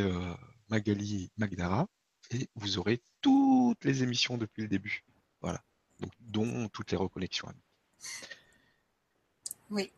Magali 0.70 1.32
Magdara 1.38 1.88
et 2.32 2.48
vous 2.56 2.78
aurez 2.78 3.02
toutes 3.22 3.84
les 3.84 4.04
émissions 4.04 4.38
depuis 4.38 4.62
le 4.62 4.68
début. 4.68 5.04
Voilà. 5.42 5.64
Donc, 6.00 6.12
dont 6.20 6.70
toutes 6.70 6.92
les 6.92 6.98
reconnexions. 6.98 7.52
Oui. 9.70 9.92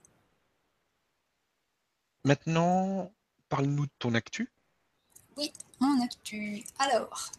Maintenant, 2.24 3.14
parle-nous 3.50 3.86
de 3.86 3.92
ton 4.00 4.14
actu. 4.14 4.50
Oui, 5.38 5.52
mon 5.80 6.02
actu. 6.04 6.64
Alors, 6.80 7.32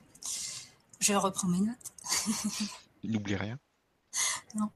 je 1.00 1.14
reprends 1.14 1.48
mes 1.48 1.60
notes. 1.60 1.92
N'oublie 3.04 3.36
rien. 3.36 3.58
Non. 4.54 4.70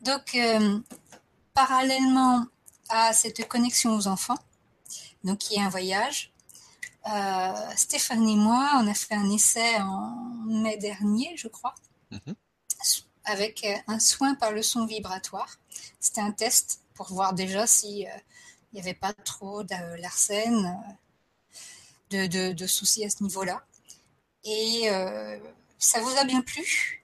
Donc, 0.00 0.34
euh, 0.34 0.78
parallèlement 1.54 2.46
à 2.88 3.12
cette 3.12 3.46
connexion 3.48 3.94
aux 3.94 4.06
enfants, 4.06 4.38
donc 5.24 5.38
qui 5.38 5.56
est 5.56 5.60
un 5.60 5.68
voyage, 5.68 6.32
euh, 7.06 7.52
Stéphane 7.76 8.28
et 8.28 8.36
moi, 8.36 8.72
on 8.76 8.86
a 8.86 8.94
fait 8.94 9.14
un 9.14 9.30
essai 9.30 9.76
en 9.76 10.14
mai 10.46 10.76
dernier, 10.76 11.34
je 11.36 11.48
crois, 11.48 11.74
mhm. 12.10 12.34
avec 13.24 13.64
euh, 13.64 13.74
un 13.86 13.98
soin 13.98 14.34
par 14.34 14.52
le 14.52 14.62
son 14.62 14.84
vibratoire. 14.84 15.58
C'était 16.00 16.20
un 16.20 16.32
test 16.32 16.80
pour 16.94 17.12
voir 17.12 17.32
déjà 17.32 17.66
si 17.66 18.06
euh, 18.06 18.10
il 18.72 18.76
n'y 18.76 18.80
avait 18.80 18.94
pas 18.94 19.12
trop 19.12 19.62
de 19.62 20.00
l'arsène, 20.00 20.78
de, 22.10 22.66
soucis 22.66 23.04
à 23.04 23.10
ce 23.10 23.22
niveau-là. 23.22 23.64
Et 24.44 24.88
ça 25.78 26.00
vous 26.00 26.16
a 26.16 26.24
bien 26.24 26.42
plu? 26.42 27.02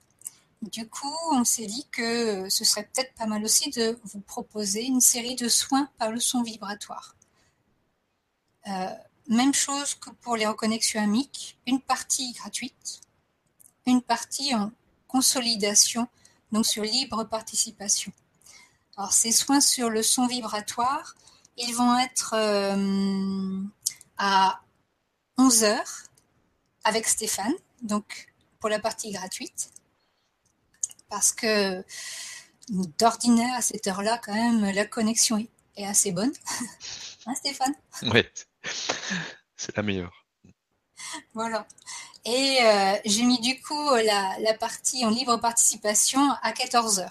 Du 0.71 0.88
coup, 0.88 1.14
on 1.33 1.44
s'est 1.44 1.66
dit 1.66 1.87
que 1.90 2.49
ce 2.49 2.64
serait 2.64 2.85
peut-être 2.85 3.14
pas 3.14 3.26
mal 3.26 3.44
aussi 3.44 3.71
de 3.71 3.99
vous 4.04 4.21
proposer 4.21 4.85
une 4.85 5.00
série 5.00 5.37
de 5.37 5.49
soins 5.49 5.88
par 5.99 6.11
le 6.11 6.21
son 6.21 6.42
vibratoire. 6.42 7.14
Même 9.28 9.54
chose 9.54 9.94
que 9.94 10.11
pour 10.11 10.37
les 10.37 10.47
reconnexions 10.47 11.02
amiques, 11.02 11.59
une 11.66 11.80
partie 11.80 12.33
gratuite, 12.33 13.00
une 13.87 14.02
partie 14.02 14.54
en 14.54 14.71
consolidation, 15.09 16.09
donc 16.52 16.66
sur 16.66 16.83
libre 16.83 17.25
participation. 17.25 18.12
Alors 18.97 19.12
ces 19.12 19.33
soins 19.33 19.62
sur 19.62 19.88
le 19.88 20.02
son 20.02 20.26
vibratoire, 20.26 21.14
ils 21.56 21.75
vont 21.75 21.99
être 21.99 22.35
euh, 22.35 23.62
à 24.18 24.61
11 25.38 25.64
heures 25.64 26.02
avec 26.85 27.09
Stéphane, 27.09 27.54
donc 27.83 28.33
pour 28.61 28.68
la 28.68 28.78
partie 28.78 29.11
gratuite, 29.11 29.71
parce 31.14 31.30
que 31.30 31.85
d'ordinaire 32.99 33.54
à 33.54 33.62
cette 33.62 33.87
heure-là, 33.87 34.21
quand 34.25 34.35
même, 34.35 34.68
la 34.75 34.85
connexion 34.85 35.47
est 35.76 35.87
assez 35.87 36.11
bonne. 36.11 36.33
hein, 37.26 37.35
Stéphane? 37.37 37.73
Oui, 38.02 38.25
c'est 39.56 39.76
la 39.76 39.85
meilleure. 39.85 40.26
Voilà. 41.33 41.68
Et 42.25 42.59
euh, 42.62 42.97
j'ai 43.04 43.23
mis 43.23 43.40
du 43.40 43.62
coup 43.62 43.90
la, 43.94 44.54
partie 44.54 45.04
en 45.04 45.11
libre 45.11 45.37
participation 45.37 46.33
à 46.42 46.50
14h. 46.50 47.09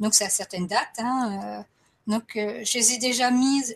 Donc 0.00 0.12
c'est 0.12 0.26
à 0.26 0.30
certaines 0.30 0.66
dates. 0.66 0.98
Hein, 0.98 1.40
euh, 1.42 1.62
donc 2.06 2.36
euh, 2.36 2.62
je 2.62 2.76
les 2.76 2.92
ai 2.92 2.98
déjà 2.98 3.30
mises 3.30 3.74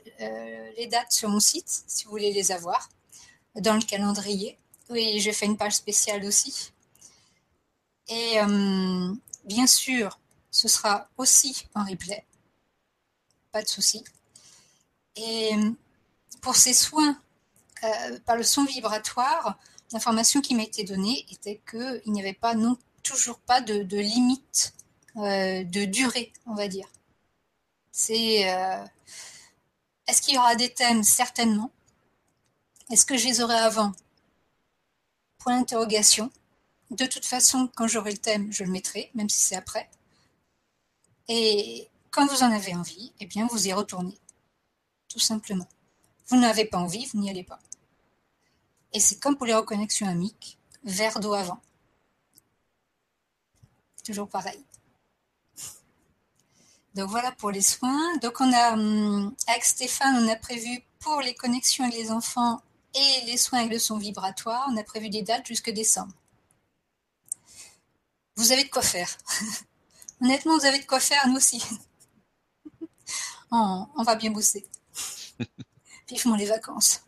les 0.77 0.89
dates 0.89 1.13
sur 1.13 1.31
mon 1.31 1.41
site, 1.41 1.85
si 1.87 2.05
vous 2.05 2.11
voulez 2.11 2.35
les 2.35 2.53
avoir, 2.53 2.91
dans 3.55 3.77
le 3.77 3.83
calendrier. 3.83 4.59
Oui, 4.91 5.21
je 5.21 5.31
fais 5.31 5.47
une 5.47 5.57
page 5.57 5.73
spéciale 5.73 6.23
aussi. 6.27 6.73
Et 8.15 8.39
bien 9.45 9.67
sûr, 9.67 10.19
ce 10.51 10.69
sera 10.69 11.09
aussi 11.17 11.67
en 11.75 11.85
replay. 11.85 12.27
Pas 13.53 13.63
de 13.63 13.69
souci. 13.69 14.05
Et 15.17 15.51
pour 16.43 16.57
ces 16.57 16.75
soins 16.75 17.19
euh, 17.85 18.19
par 18.27 18.37
le 18.37 18.43
son 18.43 18.65
vibratoire, 18.65 19.59
l'information 19.93 20.41
qui 20.41 20.55
m'a 20.55 20.63
été 20.63 20.85
donnée 20.85 21.27
était 21.31 21.61
qu'il 21.69 22.13
n'y 22.13 22.21
avait 22.21 22.33
pas 22.33 22.55
non 22.55 22.77
toujours 23.03 23.39
pas 23.41 23.61
de, 23.61 23.99
limite 23.99 24.75
euh, 25.17 25.65
de 25.65 25.85
durée, 25.85 26.33
on 26.47 26.55
va 26.55 26.69
dire. 26.69 26.87
C'est 27.91 28.49
euh, 28.51 28.85
est-ce 30.07 30.23
qu'il 30.23 30.35
y 30.35 30.39
aura 30.39 30.55
des 30.55 30.73
thèmes? 30.73 31.03
Certainement 31.03 31.71
Est-ce 32.91 33.05
que 33.05 33.17
je 33.17 33.27
les 33.27 33.41
aurai 33.41 33.57
avant? 33.57 33.93
Point 35.39 35.59
d'interrogation. 35.59 36.31
De 36.93 37.07
toute 37.07 37.25
façon, 37.25 37.71
quand 37.75 37.89
j'aurai 37.89 38.13
le 38.13 38.19
thème, 38.19 38.53
je 38.53 38.65
le 38.65 38.71
mettrai, 38.71 39.11
même 39.15 39.31
si 39.31 39.41
c'est 39.41 39.57
après. 39.57 39.89
Et 41.27 41.89
quand 42.11 42.27
vous 42.27 42.43
en 42.43 42.53
avez 42.53 42.75
envie, 42.75 43.13
eh 43.19 43.25
bien, 43.25 43.47
vous 43.51 43.67
y 43.67 43.73
retournez, 43.73 44.19
tout 45.09 45.19
simplement. 45.19 45.67
Vous 46.29 46.37
n'avez 46.37 46.67
pas 46.67 46.77
envie, 46.77 47.07
vous 47.07 47.19
n'y 47.19 47.31
allez 47.31 47.45
pas. 47.45 47.61
Et 48.93 49.01
c'est 49.01 49.19
comme 49.19 49.39
pour 49.39 49.47
les 49.47 49.55
reconnexions 49.55 50.07
amiques, 50.07 50.59
verre 50.85 51.19
d'eau 51.19 51.33
avant. 51.33 51.63
Toujours 54.05 54.29
pareil. 54.29 54.63
Donc 56.95 57.09
voilà 57.09 57.33
pour 57.33 57.51
les 57.51 57.63
soins. 57.63 58.19
Donc 58.19 58.39
on 58.43 58.53
a, 58.53 58.75
hum, 58.75 59.35
avec 59.47 59.65
Stéphane, 59.65 60.23
on 60.23 60.29
a 60.29 60.37
prévu 60.37 60.83
pour 60.99 61.23
les 61.23 61.35
connexions 61.35 61.85
avec 61.85 61.97
les 61.97 62.11
enfants 62.11 62.61
et 62.95 63.25
les 63.25 63.39
soins 63.39 63.61
avec 63.61 63.73
le 63.73 63.79
son 63.79 63.97
vibratoire, 63.97 64.69
on 64.71 64.77
a 64.77 64.85
prévu 64.85 65.09
des 65.09 65.23
dates 65.23 65.47
jusque 65.47 65.71
décembre. 65.71 66.13
Vous 68.43 68.51
avez 68.51 68.65
de 68.65 68.71
quoi 68.71 68.83
faire. 68.83 69.09
Honnêtement, 70.21 70.59
vous 70.59 70.67
avez 70.67 70.81
de 70.81 70.85
quoi 70.85 70.99
faire, 70.99 71.29
nous 71.29 71.37
aussi. 71.37 71.63
on, 73.53 73.87
on 73.95 74.03
va 74.03 74.17
bien 74.17 74.33
bosser. 74.33 74.67
Vivement 76.09 76.35
les 76.35 76.47
vacances. 76.47 77.05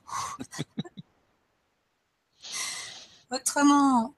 Autrement, 3.33 4.15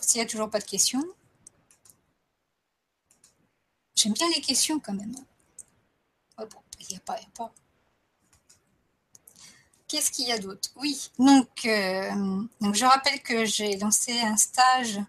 s'il 0.00 0.20
n'y 0.20 0.24
a 0.24 0.30
toujours 0.30 0.48
pas 0.50 0.60
de 0.60 0.64
questions, 0.64 1.04
j'aime 3.96 4.12
bien 4.12 4.28
les 4.28 4.40
questions 4.40 4.78
quand 4.78 4.94
même. 4.94 5.16
Oh 6.38 6.44
bon, 6.46 6.60
il 6.78 6.86
n'y 6.90 6.96
a 6.96 7.00
pas, 7.00 7.14
a 7.14 7.26
pas. 7.34 7.52
qu'est-ce 9.88 10.12
qu'il 10.12 10.28
y 10.28 10.32
a 10.32 10.38
d'autre? 10.38 10.70
Oui, 10.76 11.10
donc, 11.18 11.66
donc 12.60 12.76
je 12.76 12.84
rappelle 12.84 13.20
que 13.20 13.44
j'ai 13.46 13.76
lancé 13.78 14.20
un 14.20 14.36
stage 14.36 15.00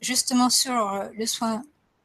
justement 0.00 0.50
sur 0.50 1.08
le 1.14 1.26
soin, 1.26 1.62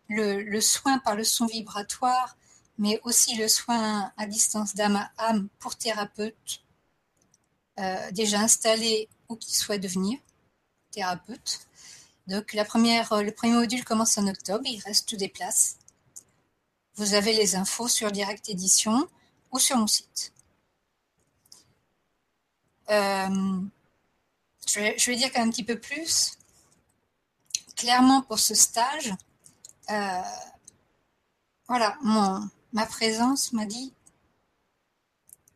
le, 0.09 0.62
soin 0.62 1.00
par 1.00 1.15
le 1.15 1.23
son 1.23 1.45
vibratoire, 1.45 2.38
mais 2.77 3.00
aussi 3.03 3.35
le 3.35 3.47
soin 3.47 4.12
à 4.17 4.25
distance 4.25 4.75
d'âme 4.75 4.95
à 4.95 5.12
âme 5.17 5.47
pour 5.59 5.75
thérapeutes 5.75 6.63
déjà 8.12 8.39
installés 8.39 9.09
ou 9.29 9.35
qui 9.35 9.55
souhaitent 9.55 9.81
devenir 9.81 10.19
thérapeutes. 10.91 11.67
Donc 12.27 12.55
première, 12.67 13.21
le 13.21 13.31
premier 13.31 13.53
module 13.53 13.83
commence 13.83 14.17
en 14.17 14.27
octobre, 14.27 14.63
il 14.65 14.79
reste 14.79 15.15
des 15.15 15.27
places. 15.27 15.77
Vous 16.95 17.15
avez 17.15 17.33
les 17.33 17.55
infos 17.55 17.88
sur 17.88 18.12
Direct 18.12 18.47
Édition 18.50 19.07
ou 19.51 19.59
sur 19.59 19.77
mon 19.77 19.88
site. 19.88 20.31
Euh, 22.89 23.62
je, 24.67 25.05
vais, 25.09 25.15
dire 25.15 25.31
un 25.35 25.50
petit 25.50 25.63
peu 25.63 25.79
plus. 25.79 26.33
Clairement, 27.75 28.22
pour 28.22 28.39
ce 28.39 28.56
stage, 28.56 29.13
euh, 29.89 30.22
voilà, 31.68 31.98
mon, 32.01 32.50
ma 32.72 32.86
présence 32.86 33.53
m'a 33.53 33.65
dit 33.65 33.94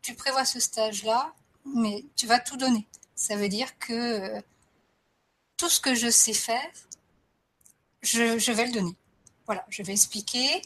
tu 0.01 0.15
prévois 0.15 0.45
ce 0.45 0.61
stage-là, 0.61 1.33
mais 1.65 2.05
tu 2.15 2.27
vas 2.27 2.39
tout 2.39 2.55
donner. 2.55 2.87
Ça 3.13 3.35
veut 3.35 3.49
dire 3.49 3.77
que 3.77 3.93
euh, 3.93 4.41
tout 5.57 5.67
ce 5.67 5.81
que 5.81 5.95
je 5.95 6.09
sais 6.09 6.33
faire, 6.33 6.71
je, 8.01 8.51
vais 8.53 8.67
le 8.67 8.71
donner. 8.71 8.95
Voilà, 9.45 9.65
je 9.67 9.83
vais 9.83 9.91
expliquer, 9.91 10.61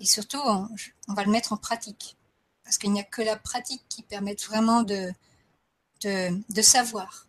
et 0.00 0.04
surtout, 0.04 0.40
on, 0.44 0.68
va 1.08 1.24
le 1.24 1.30
mettre 1.30 1.54
en 1.54 1.56
pratique. 1.56 2.18
Parce 2.62 2.76
qu'il 2.76 2.92
n'y 2.92 3.00
a 3.00 3.04
que 3.04 3.22
la 3.22 3.36
pratique 3.36 3.82
qui 3.88 4.02
permet 4.02 4.34
vraiment 4.34 4.82
de, 4.82 5.10
de, 6.02 6.62
savoir 6.62 7.26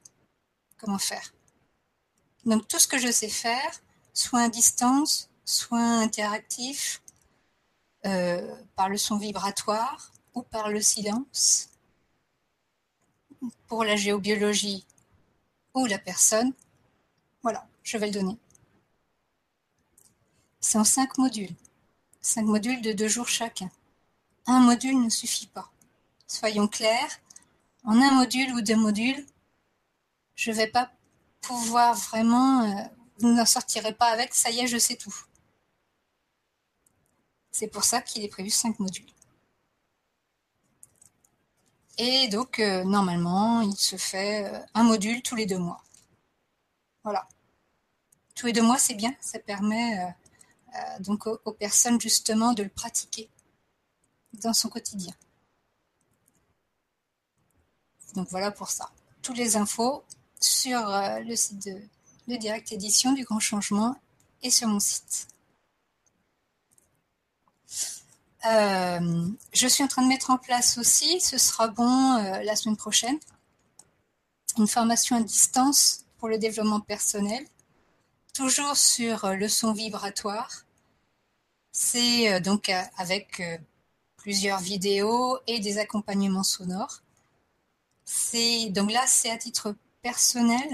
comment 0.78 0.98
faire. 0.98 1.34
Donc 2.46 2.68
tout 2.68 2.80
ce 2.80 2.88
que 2.88 2.98
je 2.98 3.12
sais 3.12 3.30
faire, 3.30 3.72
soit 4.14 4.42
à 4.42 4.50
distance, 4.50 5.30
soit 5.46 5.80
interactif, 5.80 7.02
euh, 8.06 8.56
par 8.76 8.90
le 8.90 8.98
son 8.98 9.18
vibratoire 9.18 10.12
ou 10.34 10.44
par 10.44 10.70
le 10.70 10.82
silence, 10.82 11.70
pour 13.68 13.84
la 13.84 13.96
géobiologie 13.96 14.86
ou 15.74 15.86
la 15.86 15.98
personne, 15.98 16.54
voilà, 17.42 17.68
je 17.84 17.98
vais 17.98 18.08
le 18.08 18.14
donner. 18.14 18.38
C'est 20.60 20.78
en 20.78 20.84
cinq 20.84 21.18
modules 21.18 21.56
cinq 22.26 22.42
modules 22.42 22.82
de 22.82 22.92
deux 22.92 23.08
jours 23.08 23.28
chacun. 23.28 23.70
Un 24.48 24.60
module 24.60 25.00
ne 25.00 25.10
suffit 25.10 25.46
pas. 25.46 25.70
Soyons 26.28 26.68
clairs, 26.68 27.20
en 27.84 28.02
un 28.02 28.12
module 28.12 28.52
ou 28.54 28.62
deux 28.62 28.76
modules, 28.76 29.24
je 30.34 30.50
ne 30.50 30.56
vais 30.56 30.68
pas 30.68 30.92
pouvoir 31.46 31.96
vraiment, 31.96 32.64
euh, 32.64 32.84
vous 33.20 33.32
n'en 33.32 33.46
sortirez 33.46 33.94
pas 33.94 34.08
avec, 34.08 34.34
ça 34.34 34.50
y 34.50 34.60
est, 34.60 34.68
je 34.68 34.78
sais 34.78 34.96
tout. 34.96 35.16
C'est 37.52 37.68
pour 37.68 37.84
ça 37.84 38.02
qu'il 38.02 38.24
est 38.24 38.30
prévu 38.30 38.50
cinq 38.50 38.80
modules. 38.80 39.06
Et 41.98 42.28
donc, 42.28 42.60
euh, 42.60 42.84
normalement, 42.84 43.62
il 43.62 43.76
se 43.78 43.96
fait 43.96 44.46
euh, 44.46 44.60
un 44.74 44.84
module 44.84 45.22
tous 45.22 45.36
les 45.36 45.46
deux 45.46 45.60
mois. 45.60 45.82
Voilà. 47.04 47.28
Tous 48.36 48.48
les 48.48 48.54
deux 48.54 48.64
mois, 48.64 48.78
c'est 48.78 48.96
bien, 48.96 49.16
ça 49.22 49.40
permet 49.40 50.14
donc 51.00 51.26
aux, 51.26 51.54
personnes 51.54 52.02
justement 52.02 52.52
de 52.52 52.64
le 52.64 52.70
pratiquer 52.70 53.30
dans 54.34 54.54
son 54.54 54.68
quotidien. 54.68 55.14
Donc 58.14 58.28
voilà 58.30 58.52
pour 58.52 58.70
ça. 58.70 58.92
Toutes 59.22 59.38
les 59.38 59.56
infos 59.56 60.04
sur 60.40 60.88
euh, 60.90 61.20
le 61.20 61.36
site 61.36 61.66
de, 61.66 62.36
Direct 62.38 62.72
Édition 62.72 63.14
du 63.14 63.24
Grand 63.24 63.40
Changement 63.40 63.96
et 64.42 64.50
sur 64.50 64.68
mon 64.68 64.80
site. 64.80 65.28
Euh, 68.46 69.28
je 69.54 69.68
suis 69.68 69.84
en 69.84 69.88
train 69.88 70.04
de 70.04 70.08
mettre 70.08 70.30
en 70.30 70.38
place 70.38 70.78
aussi, 70.78 71.20
ce 71.20 71.38
sera 71.38 71.68
bon 71.68 72.18
la 72.44 72.56
semaine 72.56 72.78
prochaine, 72.78 73.18
une 74.58 74.68
formation 74.68 75.16
à 75.16 75.22
distance 75.22 76.06
pour 76.18 76.30
le 76.30 76.38
développement 76.38 76.80
personnel, 76.80 77.46
toujours 78.34 78.78
sur 78.78 79.30
le 79.30 79.48
son 79.48 79.74
vibratoire 79.74 80.66
c'est 81.76 82.32
euh, 82.32 82.40
donc 82.40 82.70
euh, 82.70 82.82
avec 82.98 83.42
euh, 83.42 83.58
plusieurs 84.16 84.60
vidéos 84.62 85.40
et 85.46 85.60
des 85.60 85.78
accompagnements 85.78 86.44
sonores. 86.44 87.02
C'est 88.06 88.70
donc 88.70 88.92
là, 88.94 89.04
c'est 89.08 89.30
à 89.30 89.38
titre 89.38 89.76
personnel, 90.06 90.70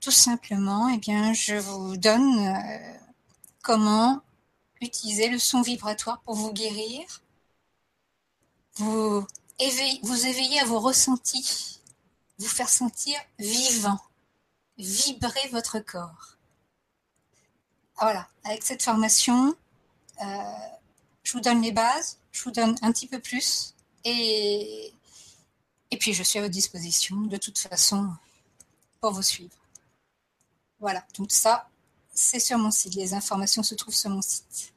tout 0.00 0.10
simplement. 0.10 0.88
Eh 0.88 0.98
bien, 0.98 1.32
je 1.32 1.54
vous 1.54 1.96
donne 1.96 2.52
comment 3.62 4.20
utiliser 4.80 5.28
le 5.28 5.38
son 5.38 5.62
vibratoire 5.62 6.20
pour 6.22 6.34
vous 6.34 6.52
guérir, 6.52 7.22
vous 8.74 9.24
éveiller, 9.60 10.00
vous 10.02 10.26
éveiller 10.26 10.58
à 10.58 10.64
vos 10.64 10.80
ressentis, 10.80 11.80
vous 12.40 12.48
faire 12.48 12.68
sentir 12.68 13.16
vivant, 13.38 14.00
vibrer 14.78 15.48
votre 15.52 15.78
corps. 15.78 16.36
Voilà, 18.00 18.28
avec 18.42 18.64
cette 18.64 18.82
formation, 18.82 19.54
euh, 20.22 20.26
je 21.22 21.32
vous 21.34 21.40
donne 21.40 21.62
les 21.62 21.72
bases, 21.72 22.18
je 22.32 22.42
vous 22.42 22.50
donne 22.50 22.76
un 22.82 22.90
petit 22.90 23.06
peu 23.06 23.20
plus 23.20 23.74
et, 24.04 24.92
et 25.92 25.96
puis 25.98 26.12
je 26.12 26.24
suis 26.24 26.40
à 26.40 26.42
votre 26.42 26.52
disposition 26.52 27.14
de 27.14 27.36
toute 27.36 27.58
façon 27.58 28.10
pour 29.00 29.12
vous 29.12 29.22
suivre. 29.22 29.56
Voilà, 30.80 31.04
tout 31.14 31.26
ça, 31.28 31.68
c'est 32.12 32.40
sur 32.40 32.58
mon 32.58 32.70
site. 32.70 32.94
Les 32.94 33.14
informations 33.14 33.62
se 33.62 33.74
trouvent 33.74 33.94
sur 33.94 34.10
mon 34.10 34.22
site. 34.22 34.72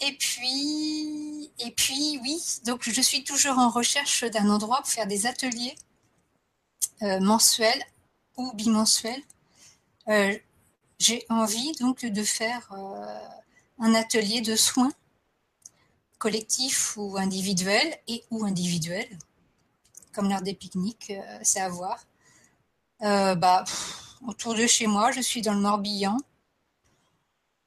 Et 0.00 0.16
puis, 0.16 1.50
et 1.58 1.70
puis, 1.72 2.18
oui, 2.22 2.42
donc 2.64 2.88
je 2.88 3.00
suis 3.00 3.22
toujours 3.22 3.58
en 3.58 3.68
recherche 3.68 4.24
d'un 4.24 4.48
endroit 4.48 4.78
pour 4.78 4.88
faire 4.88 5.06
des 5.06 5.26
ateliers 5.26 5.76
euh, 7.02 7.20
mensuels 7.20 7.82
ou 8.36 8.52
bimensuels. 8.54 9.22
Euh, 10.08 10.36
j'ai 10.98 11.24
envie 11.28 11.72
donc 11.80 12.04
de 12.04 12.22
faire 12.24 12.72
euh, 12.72 13.18
un 13.78 13.94
atelier 13.94 14.40
de 14.40 14.56
soins 14.56 14.92
collectif 16.20 16.96
ou 16.98 17.16
individuel 17.16 17.98
et 18.06 18.24
ou 18.30 18.44
individuel, 18.44 19.08
comme 20.12 20.28
l'art 20.28 20.42
des 20.42 20.54
pique-niques, 20.54 21.10
euh, 21.10 21.38
c'est 21.42 21.60
à 21.60 21.68
voir. 21.68 22.06
Euh, 23.02 23.34
bah, 23.34 23.64
autour 24.26 24.54
de 24.54 24.66
chez 24.66 24.86
moi, 24.86 25.10
je 25.12 25.20
suis 25.20 25.42
dans 25.42 25.54
le 25.54 25.60
Morbihan. 25.60 26.16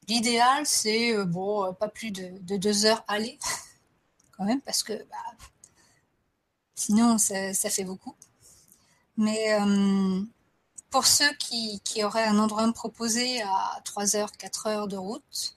L'idéal, 0.07 0.65
c'est 0.65 1.15
bon, 1.25 1.73
pas 1.73 1.87
plus 1.87 2.11
de, 2.11 2.57
deux 2.57 2.85
heures 2.85 3.03
aller, 3.07 3.39
quand 4.37 4.43
même, 4.45 4.61
parce 4.61 4.83
que 4.83 4.93
bah, 4.93 5.45
sinon, 6.75 7.17
ça, 7.17 7.53
fait 7.69 7.85
beaucoup. 7.85 8.15
Mais 9.17 9.57
pour 10.93 11.07
ceux 11.07 11.33
qui, 11.39 11.81
auraient 12.03 12.25
un 12.25 12.37
endroit 12.37 12.63
à 12.63 12.67
me 12.67 12.73
proposer 12.73 13.41
à 13.41 13.81
3 13.83 14.15
heures, 14.15 14.31
4 14.33 14.67
heures 14.67 14.87
de 14.87 14.97
route, 14.97 15.55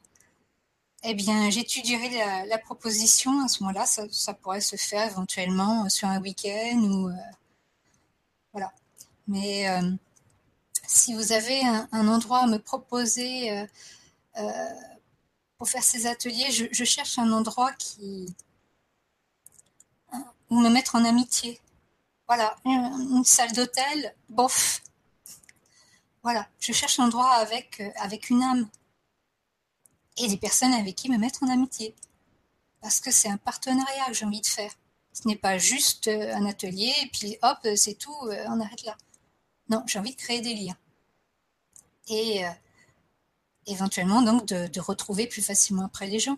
eh 1.11 1.15
bien, 1.15 1.51
j'étudierai 1.51 2.47
la, 2.47 2.59
proposition 2.59 3.45
à 3.45 3.49
ce 3.49 3.63
moment-là. 3.63 3.87
Ça, 3.87 4.35
pourrait 4.35 4.61
se 4.61 4.77
faire 4.77 5.11
éventuellement 5.11 5.89
sur 5.89 6.09
un 6.09 6.21
week-end 6.21 6.79
ou. 6.79 7.09
Euh, 7.09 7.15
voilà. 8.53 8.73
Mais 9.29 9.69
euh, 9.69 9.91
si 10.87 11.15
vous 11.15 11.33
avez 11.33 11.63
un, 11.65 12.09
endroit 12.09 12.41
à 12.41 12.47
me 12.47 12.59
proposer 12.59 13.67
euh, 14.39 14.71
pour 15.59 15.69
faire 15.69 15.83
ces 15.83 16.07
ateliers, 16.07 16.51
je, 16.51 16.85
cherche 16.85 17.19
un 17.19 17.33
endroit 17.33 17.73
qui. 17.73 18.35
où 20.51 20.61
me 20.61 20.69
mettre 20.69 20.95
en 20.97 21.05
amitié. 21.05 21.61
Voilà, 22.29 22.57
une 22.65 23.25
salle 23.25 23.53
d'hôtel, 23.53 24.13
bof, 24.29 24.83
voilà, 26.27 26.49
je 26.59 26.73
cherche 26.73 26.99
un 26.99 27.05
endroit 27.05 27.35
avec, 27.35 27.81
euh, 27.81 27.89
avec 27.95 28.31
une 28.31 28.43
âme 28.43 28.69
et 30.17 30.29
des 30.29 30.37
personnes 30.37 30.73
avec 30.73 30.97
qui 30.97 31.11
me 31.11 31.19
mettre 31.19 31.43
en 31.43 31.49
amitié. 31.49 31.95
Parce 32.81 33.01
que 33.01 33.11
c'est 33.11 33.29
un 33.29 33.37
partenariat 33.37 34.07
que 34.07 34.15
j'ai 34.15 34.25
envie 34.25 34.41
de 34.41 34.47
faire. 34.47 34.73
Ce 35.13 35.27
n'est 35.27 35.37
pas 35.37 35.59
juste 35.59 36.09
euh, 36.09 36.35
un 36.35 36.47
atelier 36.47 36.93
et 37.03 37.09
puis 37.09 37.37
hop, 37.43 37.59
c'est 37.77 37.95
tout, 37.95 38.17
euh, 38.25 38.45
on 38.49 38.61
arrête 38.61 38.85
là. 38.85 38.97
Non, 39.69 39.83
j'ai 39.87 39.99
envie 39.99 40.15
de 40.15 40.21
créer 40.21 40.41
des 40.41 40.55
liens. 40.55 40.77
Et 42.09 42.45
éventuellement 43.67 44.23
donc 44.23 44.47
de, 44.47 44.81
retrouver 44.81 45.27
plus 45.27 45.43
facilement 45.43 45.87
après 45.87 46.07
les 46.07 46.21
gens 46.21 46.37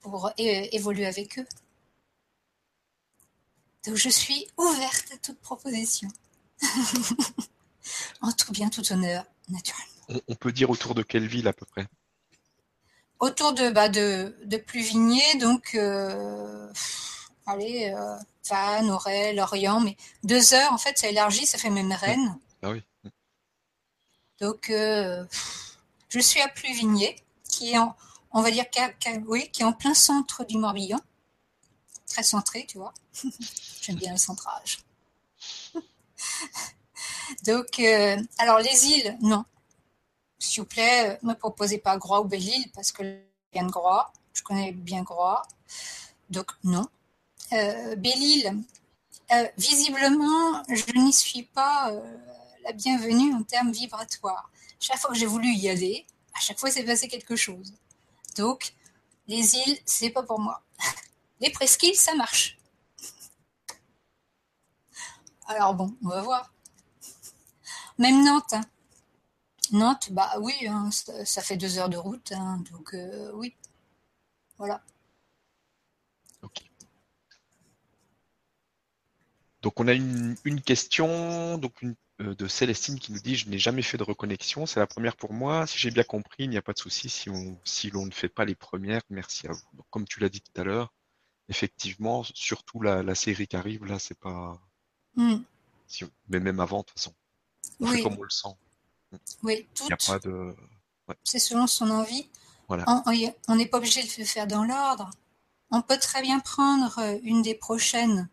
pour 0.00 0.32
évoluer 0.36 1.06
avec 1.06 1.38
eux. 1.38 1.46
Donc 3.86 3.94
je 3.94 4.08
suis 4.08 4.48
ouverte 4.56 5.12
à 5.12 5.16
toute 5.18 5.38
proposition. 5.38 6.08
En 8.20 8.30
tout 8.30 8.52
bien, 8.52 8.68
tout 8.68 8.92
honneur, 8.92 9.24
naturellement. 9.48 10.22
On, 10.28 10.34
peut 10.36 10.52
dire 10.52 10.70
autour 10.70 10.94
de 10.94 11.02
quelle 11.02 11.26
ville 11.26 11.48
à 11.48 11.52
peu 11.52 11.66
près? 11.66 11.88
Autour 13.22 13.52
de, 13.52 13.70
bah, 13.70 13.88
de, 13.88 14.34
de 14.46 14.56
Pluvigné, 14.56 15.22
donc 15.38 15.76
euh, 15.76 16.68
allez, 17.46 17.94
euh, 17.96 18.16
Vannes, 18.48 18.90
Auray, 18.90 19.32
Lorient, 19.32 19.78
mais 19.78 19.96
deux 20.24 20.54
heures, 20.54 20.72
en 20.72 20.76
fait, 20.76 20.98
ça 20.98 21.06
élargit, 21.06 21.46
ça 21.46 21.56
fait 21.56 21.70
même 21.70 21.92
Rennes. 21.92 22.36
Ah 22.64 22.70
oui. 22.70 22.82
Donc, 24.40 24.70
euh, 24.70 25.24
je 26.08 26.18
suis 26.18 26.40
à 26.40 26.48
Pluvigné, 26.48 27.14
qui 27.48 27.70
est 27.70 27.78
en, 27.78 27.94
on 28.32 28.42
va 28.42 28.50
dire, 28.50 28.64
oui, 29.28 29.48
qui 29.52 29.62
est 29.62 29.66
en 29.66 29.72
plein 29.72 29.94
centre 29.94 30.42
du 30.42 30.58
Morbihan. 30.58 30.98
Très 32.08 32.24
centré, 32.24 32.66
tu 32.66 32.78
vois. 32.78 32.92
J'aime 33.82 33.98
bien 33.98 34.10
le 34.14 34.18
centrage. 34.18 34.80
Donc, 37.46 37.78
euh, 37.78 38.20
alors 38.38 38.58
les 38.58 38.86
îles, 38.86 39.16
non. 39.20 39.44
S'il 40.42 40.62
vous 40.62 40.68
plaît, 40.68 41.18
ne 41.22 41.28
me 41.28 41.34
proposez 41.34 41.78
pas 41.78 41.96
Groix 41.98 42.20
ou 42.20 42.24
Belle-Île 42.24 42.70
parce 42.74 42.90
que 42.90 43.20
bien 43.52 43.64
de 43.64 43.70
Groix, 43.70 44.12
je 44.32 44.42
connais 44.42 44.72
bien 44.72 45.02
Groix. 45.02 45.46
Donc, 46.30 46.50
non. 46.64 46.86
Euh, 47.52 47.94
Belle-Île, 47.94 48.60
euh, 49.32 49.48
visiblement, 49.56 50.62
je 50.68 50.98
n'y 50.98 51.12
suis 51.12 51.44
pas 51.44 51.92
la 52.64 52.72
bienvenue 52.72 53.32
en 53.34 53.44
termes 53.44 53.70
vibratoires. 53.70 54.50
Chaque 54.80 54.98
fois 54.98 55.10
que 55.10 55.16
j'ai 55.16 55.26
voulu 55.26 55.48
y 55.48 55.68
aller, 55.68 56.06
à 56.34 56.40
chaque 56.40 56.58
fois, 56.58 56.70
c'est 56.70 56.84
passé 56.84 57.06
quelque 57.06 57.36
chose. 57.36 57.72
Donc, 58.36 58.74
les 59.28 59.54
îles, 59.54 59.78
c'est 59.84 60.10
pas 60.10 60.24
pour 60.24 60.40
moi. 60.40 60.62
Les 61.40 61.50
presqu'îles, 61.50 61.96
ça 61.96 62.14
marche. 62.14 62.58
Alors 65.46 65.74
bon, 65.74 65.96
on 66.04 66.08
va 66.08 66.22
voir. 66.22 66.52
Même 67.98 68.24
Nantes. 68.24 68.52
Hein. 68.52 68.62
Nantes, 69.72 70.12
bah 70.12 70.30
oui, 70.38 70.52
hein, 70.68 70.90
ça, 70.90 71.40
fait 71.42 71.56
deux 71.56 71.78
heures 71.78 71.88
de 71.88 71.96
route, 71.96 72.32
hein, 72.32 72.62
donc 72.70 72.94
euh, 72.94 73.32
oui. 73.34 73.56
Voilà. 74.58 74.82
Ok. 76.42 76.62
Donc 79.62 79.80
on 79.80 79.88
a 79.88 79.94
une, 79.94 80.36
question 80.64 81.56
donc 81.56 81.82
euh, 82.20 82.34
de 82.34 82.48
Célestine 82.48 82.98
qui 82.98 83.12
nous 83.12 83.20
dit 83.20 83.36
je 83.36 83.48
n'ai 83.48 83.58
jamais 83.58 83.82
fait 83.82 83.96
de 83.96 84.02
reconnexion, 84.02 84.66
c'est 84.66 84.80
la 84.80 84.86
première 84.86 85.16
pour 85.16 85.32
moi. 85.32 85.66
Si 85.66 85.78
j'ai 85.78 85.90
bien 85.90 86.02
compris, 86.02 86.44
il 86.44 86.50
n'y 86.50 86.58
a 86.58 86.62
pas 86.62 86.74
de 86.74 86.78
souci 86.78 87.08
si 87.08 87.30
on 87.30 87.58
si 87.64 87.90
l'on 87.90 88.04
ne 88.04 88.10
fait 88.10 88.28
pas 88.28 88.44
les 88.44 88.54
premières. 88.54 89.02
Merci 89.08 89.46
à 89.46 89.52
vous. 89.52 89.82
comme 89.90 90.06
tu 90.06 90.20
l'as 90.20 90.28
dit 90.28 90.42
tout 90.42 90.60
à 90.60 90.64
l'heure, 90.64 90.92
effectivement, 91.48 92.24
surtout 92.34 92.82
la, 92.82 93.14
série 93.14 93.46
qui 93.46 93.56
arrive 93.56 93.84
là, 93.86 93.98
c'est 93.98 94.18
pas. 94.18 94.60
Hmm. 95.16 95.42
mais 96.28 96.40
même 96.40 96.60
avant, 96.60 96.80
de 96.80 96.84
toute 96.84 96.98
façon. 96.98 97.14
On 97.80 97.86
oui. 97.88 97.96
fait 97.96 98.02
comme 98.02 98.18
on 98.18 98.22
le 98.22 98.30
sent. 98.30 98.54
Oui, 99.42 99.66
tout. 99.74 99.84
Il 99.84 99.88
n'y 99.88 99.92
a 99.92 99.96
pas 99.96 100.18
de. 100.18 100.54
C'est 101.24 101.38
selon 101.38 101.66
son 101.66 101.90
envie. 101.90 102.28
Voilà. 102.68 102.84
On 103.48 103.56
n'est 103.56 103.66
pas 103.66 103.78
obligé 103.78 104.02
de 104.02 104.08
le 104.18 104.24
faire 104.24 104.46
dans 104.46 104.64
l'ordre. 104.64 105.10
On 105.70 105.82
peut 105.82 105.98
très 105.98 106.22
bien 106.22 106.38
prendre 106.40 106.98
euh, 106.98 107.18
une 107.22 107.40
des 107.40 107.54
prochaines, 107.54 108.28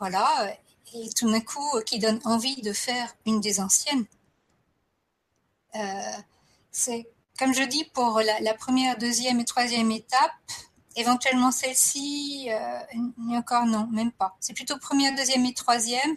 voilà, 0.00 0.52
et 0.94 1.08
tout 1.10 1.30
d'un 1.30 1.40
coup 1.40 1.76
euh, 1.76 1.82
qui 1.82 1.98
donne 1.98 2.20
envie 2.24 2.60
de 2.62 2.72
faire 2.72 3.14
une 3.26 3.40
des 3.40 3.60
anciennes. 3.60 4.06
Euh, 5.76 6.18
c'est 6.70 7.08
comme 7.38 7.54
je 7.54 7.62
dis 7.62 7.84
pour 7.94 8.20
la, 8.20 8.54
première, 8.54 8.98
deuxième 8.98 9.40
et 9.40 9.44
troisième 9.46 9.90
étape, 9.90 10.32
éventuellement 10.94 11.50
celle-ci, 11.50 12.50
euh, 12.50 12.80
encore 13.30 13.64
non, 13.64 13.86
même 13.86 14.12
pas. 14.12 14.36
C'est 14.40 14.52
plutôt 14.52 14.78
première, 14.78 15.14
deuxième 15.14 15.46
et 15.46 15.54
troisième. 15.54 16.16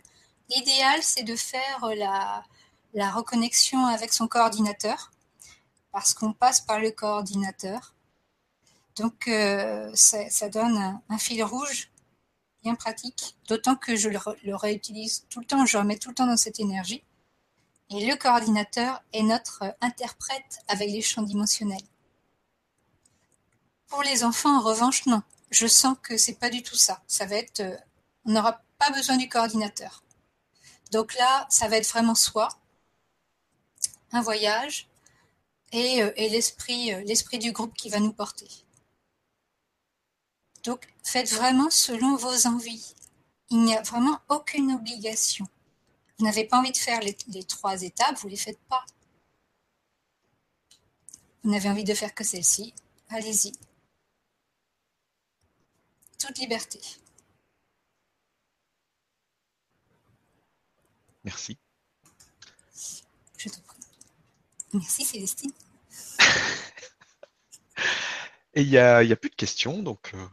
L'idéal, 0.50 1.02
c'est 1.02 1.24
de 1.24 1.38
faire 1.38 1.86
la, 1.96 2.44
la 2.94 3.12
reconnexion 3.12 3.86
avec 3.86 4.14
son 4.14 4.28
coordinateur, 4.28 5.12
parce 5.92 6.14
qu'on 6.14 6.34
passe 6.34 6.62
par 6.62 6.80
le 6.80 6.92
coordinateur. 6.92 7.94
Donc, 8.96 9.30
ça, 9.96 10.50
donne 10.50 11.02
un, 11.10 11.18
fil 11.18 11.44
rouge 11.44 11.92
bien 12.64 12.76
pratique, 12.76 13.36
d'autant 13.48 13.76
que 13.76 13.96
je 13.96 14.10
le, 14.10 14.56
réutilise 14.56 15.26
tout 15.30 15.40
le 15.40 15.46
temps, 15.46 15.66
je 15.66 15.78
remets 15.78 15.98
tout 15.98 16.10
le 16.10 16.16
temps 16.16 16.28
dans 16.28 16.38
cette 16.38 16.60
énergie. 16.60 17.04
Et 17.90 18.06
le 18.06 18.16
coordinateur 18.16 19.04
est 19.12 19.22
notre 19.22 19.76
interprète 19.82 20.60
avec 20.68 20.90
les 20.90 21.02
champs 21.02 21.22
dimensionnels. 21.22 21.84
Pour 23.88 24.02
les 24.02 24.24
enfants, 24.24 24.58
en 24.58 24.62
revanche, 24.62 25.06
non. 25.06 25.22
Je 25.52 25.68
sens 25.68 25.96
que 26.02 26.18
c'est 26.18 26.40
pas 26.40 26.50
du 26.50 26.64
tout 26.64 26.76
ça. 26.76 27.04
Ça 27.06 27.28
va 27.28 27.36
être, 27.36 27.60
euh, 27.60 27.78
on 28.26 28.32
n'aura 28.32 28.62
pas 28.80 28.90
besoin 28.90 29.18
du 29.18 29.30
coordinateur. 29.30 30.04
Donc 30.92 31.14
là, 31.16 31.46
ça 31.50 31.68
va 31.68 31.78
être 31.78 31.88
vraiment 31.88 32.16
soi, 32.16 32.50
un 34.14 34.22
voyage 34.22 34.88
et, 35.72 36.02
euh, 36.04 36.12
l'esprit, 36.18 36.94
euh, 36.94 37.02
l'esprit 37.04 37.40
du 37.40 37.52
groupe 37.52 37.74
qui 37.76 37.90
va 37.90 38.00
nous 38.00 38.14
porter. 38.14 38.48
Donc, 40.64 40.88
faites 41.04 41.32
vraiment 41.34 41.70
selon 41.70 42.16
vos 42.16 42.48
envies. 42.48 42.96
Il 43.50 43.64
n'y 43.64 43.76
a 43.76 43.82
vraiment 43.82 44.20
aucune 44.30 44.72
obligation. 44.72 45.48
Vous 46.18 46.26
n'avez 46.26 46.46
pas 46.46 46.60
envie 46.60 46.72
de 46.72 46.78
faire 46.78 47.02
les, 47.02 47.44
trois 47.44 47.82
étapes, 47.82 48.18
vous 48.18 48.28
ne 48.28 48.32
les 48.32 48.38
faites 48.38 48.62
pas. 48.70 48.86
Vous 51.44 51.52
n'avez 51.52 51.70
envie 51.70 51.84
de 51.84 51.94
faire 51.94 52.16
que 52.16 52.24
celle-ci, 52.24 52.74
allez-y. 53.10 53.52
Toute 56.18 56.38
liberté. 56.38 56.80
Merci. 61.26 61.58
Je 63.38 63.50
te 63.50 63.60
prie. 63.60 63.74
Merci 64.74 65.06
Célestine. 65.06 65.52
Et 68.56 68.62
il 68.62 68.70
n'y 68.70 68.78
a, 68.78 68.98
a, 68.98 69.16
plus 69.16 69.30
de 69.30 69.36
questions, 69.36 69.82
donc 69.82 70.12
euh, 70.14 70.28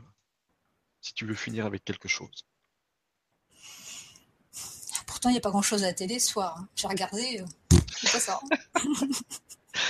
si 1.00 1.14
tu 1.14 1.24
veux 1.24 1.34
finir 1.34 1.64
avec 1.66 1.84
quelque 1.84 2.08
chose. 2.08 2.44
Pourtant, 5.06 5.30
il 5.30 5.32
n'y 5.32 5.38
a 5.38 5.42
pas 5.42 5.50
grand-chose 5.50 5.82
à 5.84 5.86
la 5.86 5.94
télé 5.94 6.18
ce 6.18 6.30
soir. 6.30 6.58
Hein. 6.58 6.68
J'ai 6.76 6.86
regardé, 6.86 7.40
euh, 7.40 7.46
c'est 7.96 8.12
pas 8.12 8.20
ça. 8.20 8.40
tu 8.84 9.80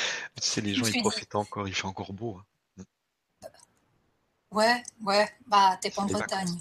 sais, 0.40 0.60
les 0.60 0.74
gens, 0.74 0.86
ils 0.86 1.00
profitent 1.00 1.34
encore, 1.34 1.66
il 1.68 1.74
fait 1.74 1.86
encore 1.86 2.12
beau. 2.12 2.38
Hein. 2.38 2.84
Ouais, 4.52 4.82
ouais, 5.02 5.28
bah, 5.46 5.78
t'es 5.80 5.90
pas 5.90 6.02
en 6.02 6.06
Bretagne. 6.06 6.60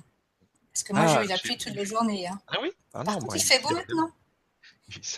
Parce 0.71 0.84
que 0.84 0.93
moi, 0.93 1.06
ah, 1.08 1.19
j'ai 1.19 1.25
eu 1.25 1.30
la 1.30 1.38
pluie 1.38 1.58
toute 1.58 1.73
la 1.73 1.84
journée. 1.84 2.28
Hein. 2.28 2.39
Ah 2.47 2.58
oui? 2.62 2.71
Ah 2.93 3.04
non, 3.04 3.19
il 3.34 3.41
fait 3.41 3.60
beau 3.60 3.71
maintenant. 3.71 4.12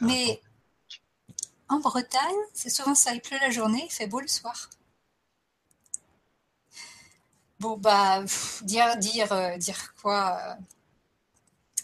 Mais 0.02 0.42
en 1.72 1.80
Bretagne, 1.80 2.36
c'est 2.54 2.70
souvent 2.70 2.96
ça, 2.96 3.14
il 3.14 3.22
pleut 3.22 3.40
la 3.40 3.50
journée, 3.50 3.84
il 3.86 3.92
fait 3.92 4.08
beau 4.08 4.20
le 4.20 4.28
soir. 4.28 4.70
Bon, 7.60 7.78
bah, 7.78 8.24
dire, 8.64 8.98
dire, 8.98 9.32
euh, 9.32 9.58
dire 9.58 9.94
quoi 10.02 10.38
euh, 10.42 10.56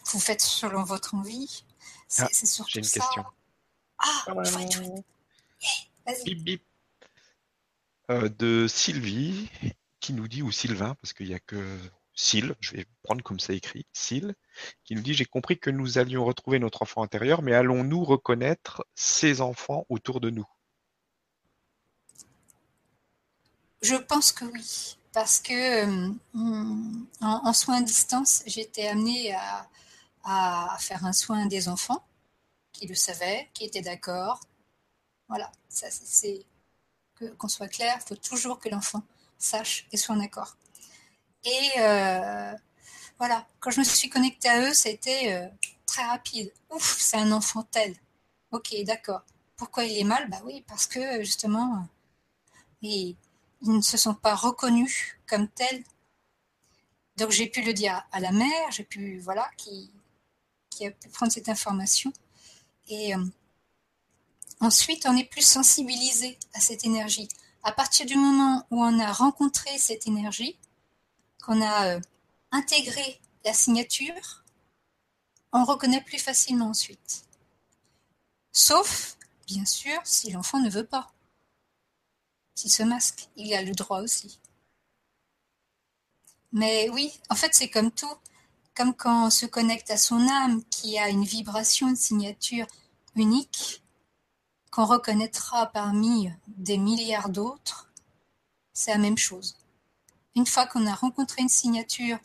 Vous 0.07 0.19
faites 0.19 0.41
selon 0.41 0.83
votre 0.83 1.15
envie. 1.15 1.63
C'est 2.07 2.23
ah, 2.23 2.29
surtout 2.31 2.71
J'ai 2.71 2.79
une 2.79 2.85
question. 2.85 3.23
Ah, 3.99 4.23
chouette, 4.43 4.71
chouette. 4.73 6.25
bip, 6.25 6.43
bip. 6.43 6.63
Euh, 8.09 8.29
de 8.29 8.67
Sylvie, 8.67 9.49
qui 9.99 10.13
nous 10.13 10.27
dit, 10.27 10.41
ou 10.41 10.51
Sylvain, 10.51 10.95
parce 10.95 11.13
qu'il 11.13 11.27
n'y 11.27 11.33
a 11.33 11.39
que 11.39 11.77
Syl, 12.13 12.55
je 12.59 12.75
vais 12.75 12.85
prendre 13.03 13.23
comme 13.23 13.39
ça 13.39 13.53
écrit, 13.53 13.85
Syl, 13.93 14.35
qui 14.83 14.95
nous 14.95 15.01
dit 15.01 15.13
J'ai 15.13 15.25
compris 15.25 15.59
que 15.59 15.69
nous 15.69 15.97
allions 15.97 16.25
retrouver 16.25 16.59
notre 16.59 16.81
enfant 16.81 17.03
intérieur, 17.03 17.41
mais 17.41 17.53
allons-nous 17.53 18.03
reconnaître 18.03 18.85
ces 18.95 19.41
enfants 19.41 19.85
autour 19.89 20.19
de 20.19 20.29
nous? 20.29 20.47
Je 23.81 23.95
pense 23.95 24.31
que 24.31 24.45
oui 24.45 24.97
parce 25.17 25.39
que 25.39 25.53
euh, 25.53 26.11
en, 27.21 27.51
soins 27.51 27.77
à 27.77 27.81
distance, 27.81 28.43
j'étais 28.45 28.87
amenée 28.87 29.33
à, 29.33 30.77
faire 30.79 31.05
un 31.05 31.11
soin 31.11 31.47
des 31.47 31.69
enfants 31.69 32.05
qui 32.71 32.85
le 32.85 32.93
savaient, 32.93 33.49
qui 33.55 33.65
étaient 33.65 33.81
d'accord. 33.81 34.39
Voilà, 35.27 35.51
ça 35.69 35.87
c'est 35.89 36.45
qu'on 37.39 37.47
soit 37.47 37.67
clair, 37.67 37.97
il 37.99 38.07
faut 38.09 38.15
toujours 38.15 38.59
que 38.59 38.69
l'enfant 38.69 39.01
sache 39.39 39.87
et 39.91 39.97
soit 39.97 40.13
en 40.13 40.19
accord. 40.19 40.55
Et 41.45 41.79
euh, 41.79 42.53
voilà, 43.19 43.47
quand 43.59 43.71
je 43.71 43.79
me 43.79 43.85
suis 43.85 44.09
connectée 44.09 44.49
à 44.49 44.69
eux, 44.69 44.73
c'était 44.73 45.33
euh, 45.33 45.47
très 45.85 46.03
rapide. 46.03 46.51
Ouf, 46.69 46.97
c'est 46.99 47.17
un 47.17 47.31
enfant 47.31 47.63
tel. 47.63 47.95
Ok, 48.51 48.75
d'accord. 48.85 49.23
Pourquoi 49.55 49.85
il 49.85 49.97
est 49.97 50.03
mal? 50.03 50.29
Bah 50.29 50.41
oui, 50.45 50.63
parce 50.67 50.85
que 50.85 51.23
justement, 51.23 51.87
il, 52.81 53.15
ils 53.61 53.71
ne 53.71 53.81
se 53.81 53.97
sont 53.97 54.13
pas 54.13 54.35
reconnus 54.35 55.17
comme 55.27 55.47
tels. 55.47 55.83
Donc 57.17 57.31
j'ai 57.31 57.47
pu 57.47 57.61
le 57.63 57.73
dire 57.73 58.03
à 58.11 58.19
la 58.19 58.31
mère, 58.31 58.71
j'ai 58.71 58.83
pu, 58.83 59.19
voilà, 59.19 59.49
qui, 59.57 59.91
a 60.81 60.91
pu 60.91 61.09
prendre 61.09 61.31
cette 61.31 61.49
information. 61.49 62.13
Et 62.87 63.15
euh, 63.15 63.25
ensuite, 64.59 65.07
on 65.07 65.17
est 65.17 65.23
plus 65.23 65.45
sensibilisé 65.45 66.37
à 66.53 66.59
cette 66.59 66.85
énergie. 66.85 67.27
À 67.63 67.71
partir 67.71 68.05
du 68.05 68.15
moment 68.15 68.65
où 68.69 68.83
on 68.83 68.99
a 68.99 69.11
rencontré 69.11 69.75
cette 69.79 70.05
énergie, 70.07 70.57
qu'on 71.43 71.61
a 71.61 71.87
euh, 71.87 71.99
intégré 72.51 73.19
la 73.45 73.53
signature, 73.53 74.43
on 75.53 75.63
reconnaît 75.63 76.01
plus 76.01 76.19
facilement 76.19 76.69
ensuite. 76.69 77.25
Sauf, 78.51 79.17
bien 79.45 79.65
sûr, 79.65 79.99
si 80.03 80.31
l'enfant 80.31 80.59
ne 80.59 80.69
veut 80.69 80.85
pas 80.85 81.11
s'il 82.57 82.71
se 82.71 82.81
masque, 82.81 83.29
il 83.35 83.53
a 83.53 83.61
le 83.61 83.73
droit 83.73 84.01
aussi. 84.01 84.39
Mais 86.51 86.89
oui, 86.89 87.13
en 87.29 87.35
fait, 87.35 87.51
c'est 87.53 87.69
comme 87.69 87.91
tout. 87.91 88.17
comme 88.75 88.95
quand 88.95 89.27
on 89.27 89.29
se 89.29 89.45
connecte 89.45 89.91
à 89.91 89.97
son 89.97 90.27
âme 90.27 90.63
qui 90.65 90.97
a 90.97 91.09
une 91.09 91.23
vibration, 91.23 91.87
une 91.87 91.95
signature 91.95 92.67
unique, 93.15 93.83
qu'on 94.71 94.85
reconnaîtra 94.85 95.67
parmi 95.67 96.31
des 96.47 96.77
milliards 96.77 97.29
d'autres, 97.29 97.91
c'est 98.73 98.91
la 98.91 98.97
même 98.97 99.17
chose. 99.17 99.57
Une 100.35 100.45
fois 100.45 100.67
qu'on 100.67 100.85
a 100.87 100.93
rencontré 100.93 101.41
une 101.41 101.49
signature 101.49 102.19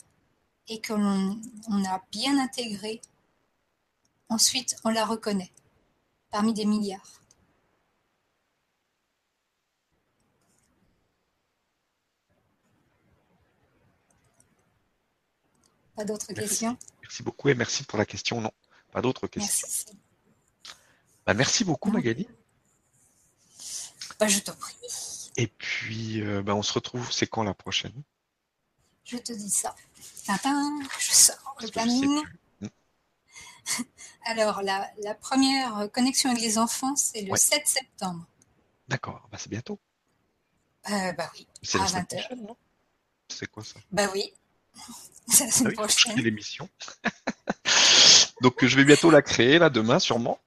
et 0.67 0.81
qu'on 0.81 1.39
on 1.67 1.85
a 1.85 2.01
bien 2.11 2.39
intégré, 2.39 3.01
ensuite 4.29 4.75
on 4.83 4.89
la 4.89 5.05
reconnaît 5.05 5.51
parmi 6.31 6.53
des 6.53 6.65
milliards. 6.65 7.21
Pas 15.95 16.05
d'autres 16.05 16.33
questions? 16.33 16.77
Merci 17.03 17.21
beaucoup 17.21 17.49
et 17.49 17.53
merci 17.53 17.83
pour 17.83 17.99
la 17.99 18.05
question. 18.05 18.41
Non, 18.41 18.51
pas 18.91 19.01
d'autres 19.01 19.27
questions. 19.27 19.67
Merci. 19.67 19.85
Bah, 21.25 21.33
merci 21.33 21.63
beaucoup 21.63 21.91
Magali. 21.91 22.27
Bah, 24.19 24.27
je 24.27 24.39
t'en 24.39 24.55
prie. 24.55 24.75
Et 25.37 25.47
puis 25.47 26.21
euh, 26.21 26.41
bah, 26.41 26.55
on 26.55 26.63
se 26.63 26.73
retrouve, 26.73 27.11
c'est 27.11 27.27
quand 27.27 27.43
la 27.43 27.53
prochaine? 27.53 28.03
Je 29.13 29.17
te 29.19 29.31
dis 29.33 29.49
ça. 29.49 29.75
Tintin, 30.25 30.79
je 30.99 31.11
sors 31.13 31.55
le 31.61 31.67
planning. 31.67 32.21
Alors, 34.25 34.61
la, 34.63 34.89
la 35.03 35.13
première 35.13 35.87
connexion 35.93 36.31
avec 36.31 36.41
les 36.41 36.57
enfants, 36.57 36.95
c'est 36.95 37.21
le 37.21 37.31
Ouais. 37.31 37.37
7 37.37 37.61
septembre. 37.67 38.25
D'accord, 38.87 39.27
bah, 39.31 39.37
c'est 39.39 39.49
bientôt. 39.49 39.79
Euh, 40.89 41.11
bah 41.13 41.31
oui, 41.35 41.47
C'est 41.61 41.77
à 41.77 41.81
la 41.81 41.87
semaine 41.87 42.05
20 42.09 42.13
heures. 42.17 42.27
prochaine, 42.27 42.45
non? 42.47 42.57
C'est 43.29 43.47
quoi 43.51 43.63
ça? 43.63 43.79
Bah 43.91 44.07
oui, 44.13 44.33
c'est 45.27 45.43
la 45.45 45.49
Ah 45.49 45.51
semaine 45.51 45.67
oui, 45.67 45.71
je 45.71 45.73
crée 45.75 45.75
prochaine. 45.75 46.19
l'émission. 46.19 46.69
Donc 48.41 48.65
je 48.65 48.75
vais 48.75 48.83
bientôt 48.83 49.11
la 49.11 49.21
créer, 49.21 49.59
là, 49.59 49.69
demain, 49.69 49.99
sûrement. 49.99 50.39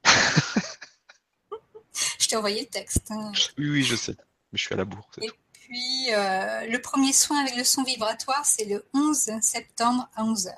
Je 2.19 2.27
t'ai 2.29 2.37
envoyé 2.37 2.61
le 2.63 2.67
texte. 2.67 3.11
hein. 3.11 3.33
Oui, 3.57 3.71
oui, 3.71 3.83
je 3.85 3.95
sais. 3.97 4.17
Mais 4.53 4.59
je 4.59 4.65
suis 4.65 4.75
à 4.75 4.77
la 4.77 4.85
bourre. 4.85 5.09
c'est 5.15 5.25
Et 5.25 5.29
tout. 5.29 5.35
Puis, 5.67 6.15
euh, 6.15 6.67
le 6.67 6.81
premier 6.81 7.13
soin 7.13 7.41
avec 7.41 7.57
le 7.57 7.65
son 7.65 7.83
vibratoire, 7.83 8.45
c'est 8.45 8.67
le 8.67 8.87
11 8.95 9.41
septembre 9.41 10.09
à 10.15 10.23
11h. 10.23 10.53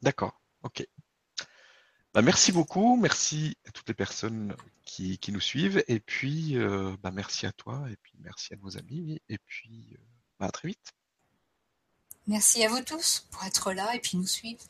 D'accord, 0.00 0.40
ok. 0.62 0.86
Bah, 2.14 2.22
merci 2.22 2.52
beaucoup, 2.52 2.96
merci 2.96 3.56
à 3.66 3.70
toutes 3.72 3.88
les 3.88 3.94
personnes 3.94 4.56
qui, 4.84 5.18
qui 5.18 5.32
nous 5.32 5.40
suivent, 5.40 5.84
et 5.86 6.00
puis 6.00 6.56
euh, 6.56 6.96
bah, 7.02 7.10
merci 7.10 7.46
à 7.46 7.52
toi, 7.52 7.84
et 7.90 7.96
puis 7.96 8.14
merci 8.20 8.54
à 8.54 8.56
nos 8.56 8.78
amis, 8.78 9.20
et 9.28 9.38
puis 9.38 9.90
euh, 9.92 10.02
bah, 10.40 10.46
à 10.46 10.50
très 10.50 10.68
vite. 10.68 10.92
Merci 12.26 12.64
à 12.64 12.68
vous 12.68 12.82
tous 12.82 13.26
pour 13.30 13.44
être 13.44 13.72
là 13.72 13.94
et 13.94 14.00
puis 14.00 14.16
nous 14.16 14.26
suivre. 14.26 14.62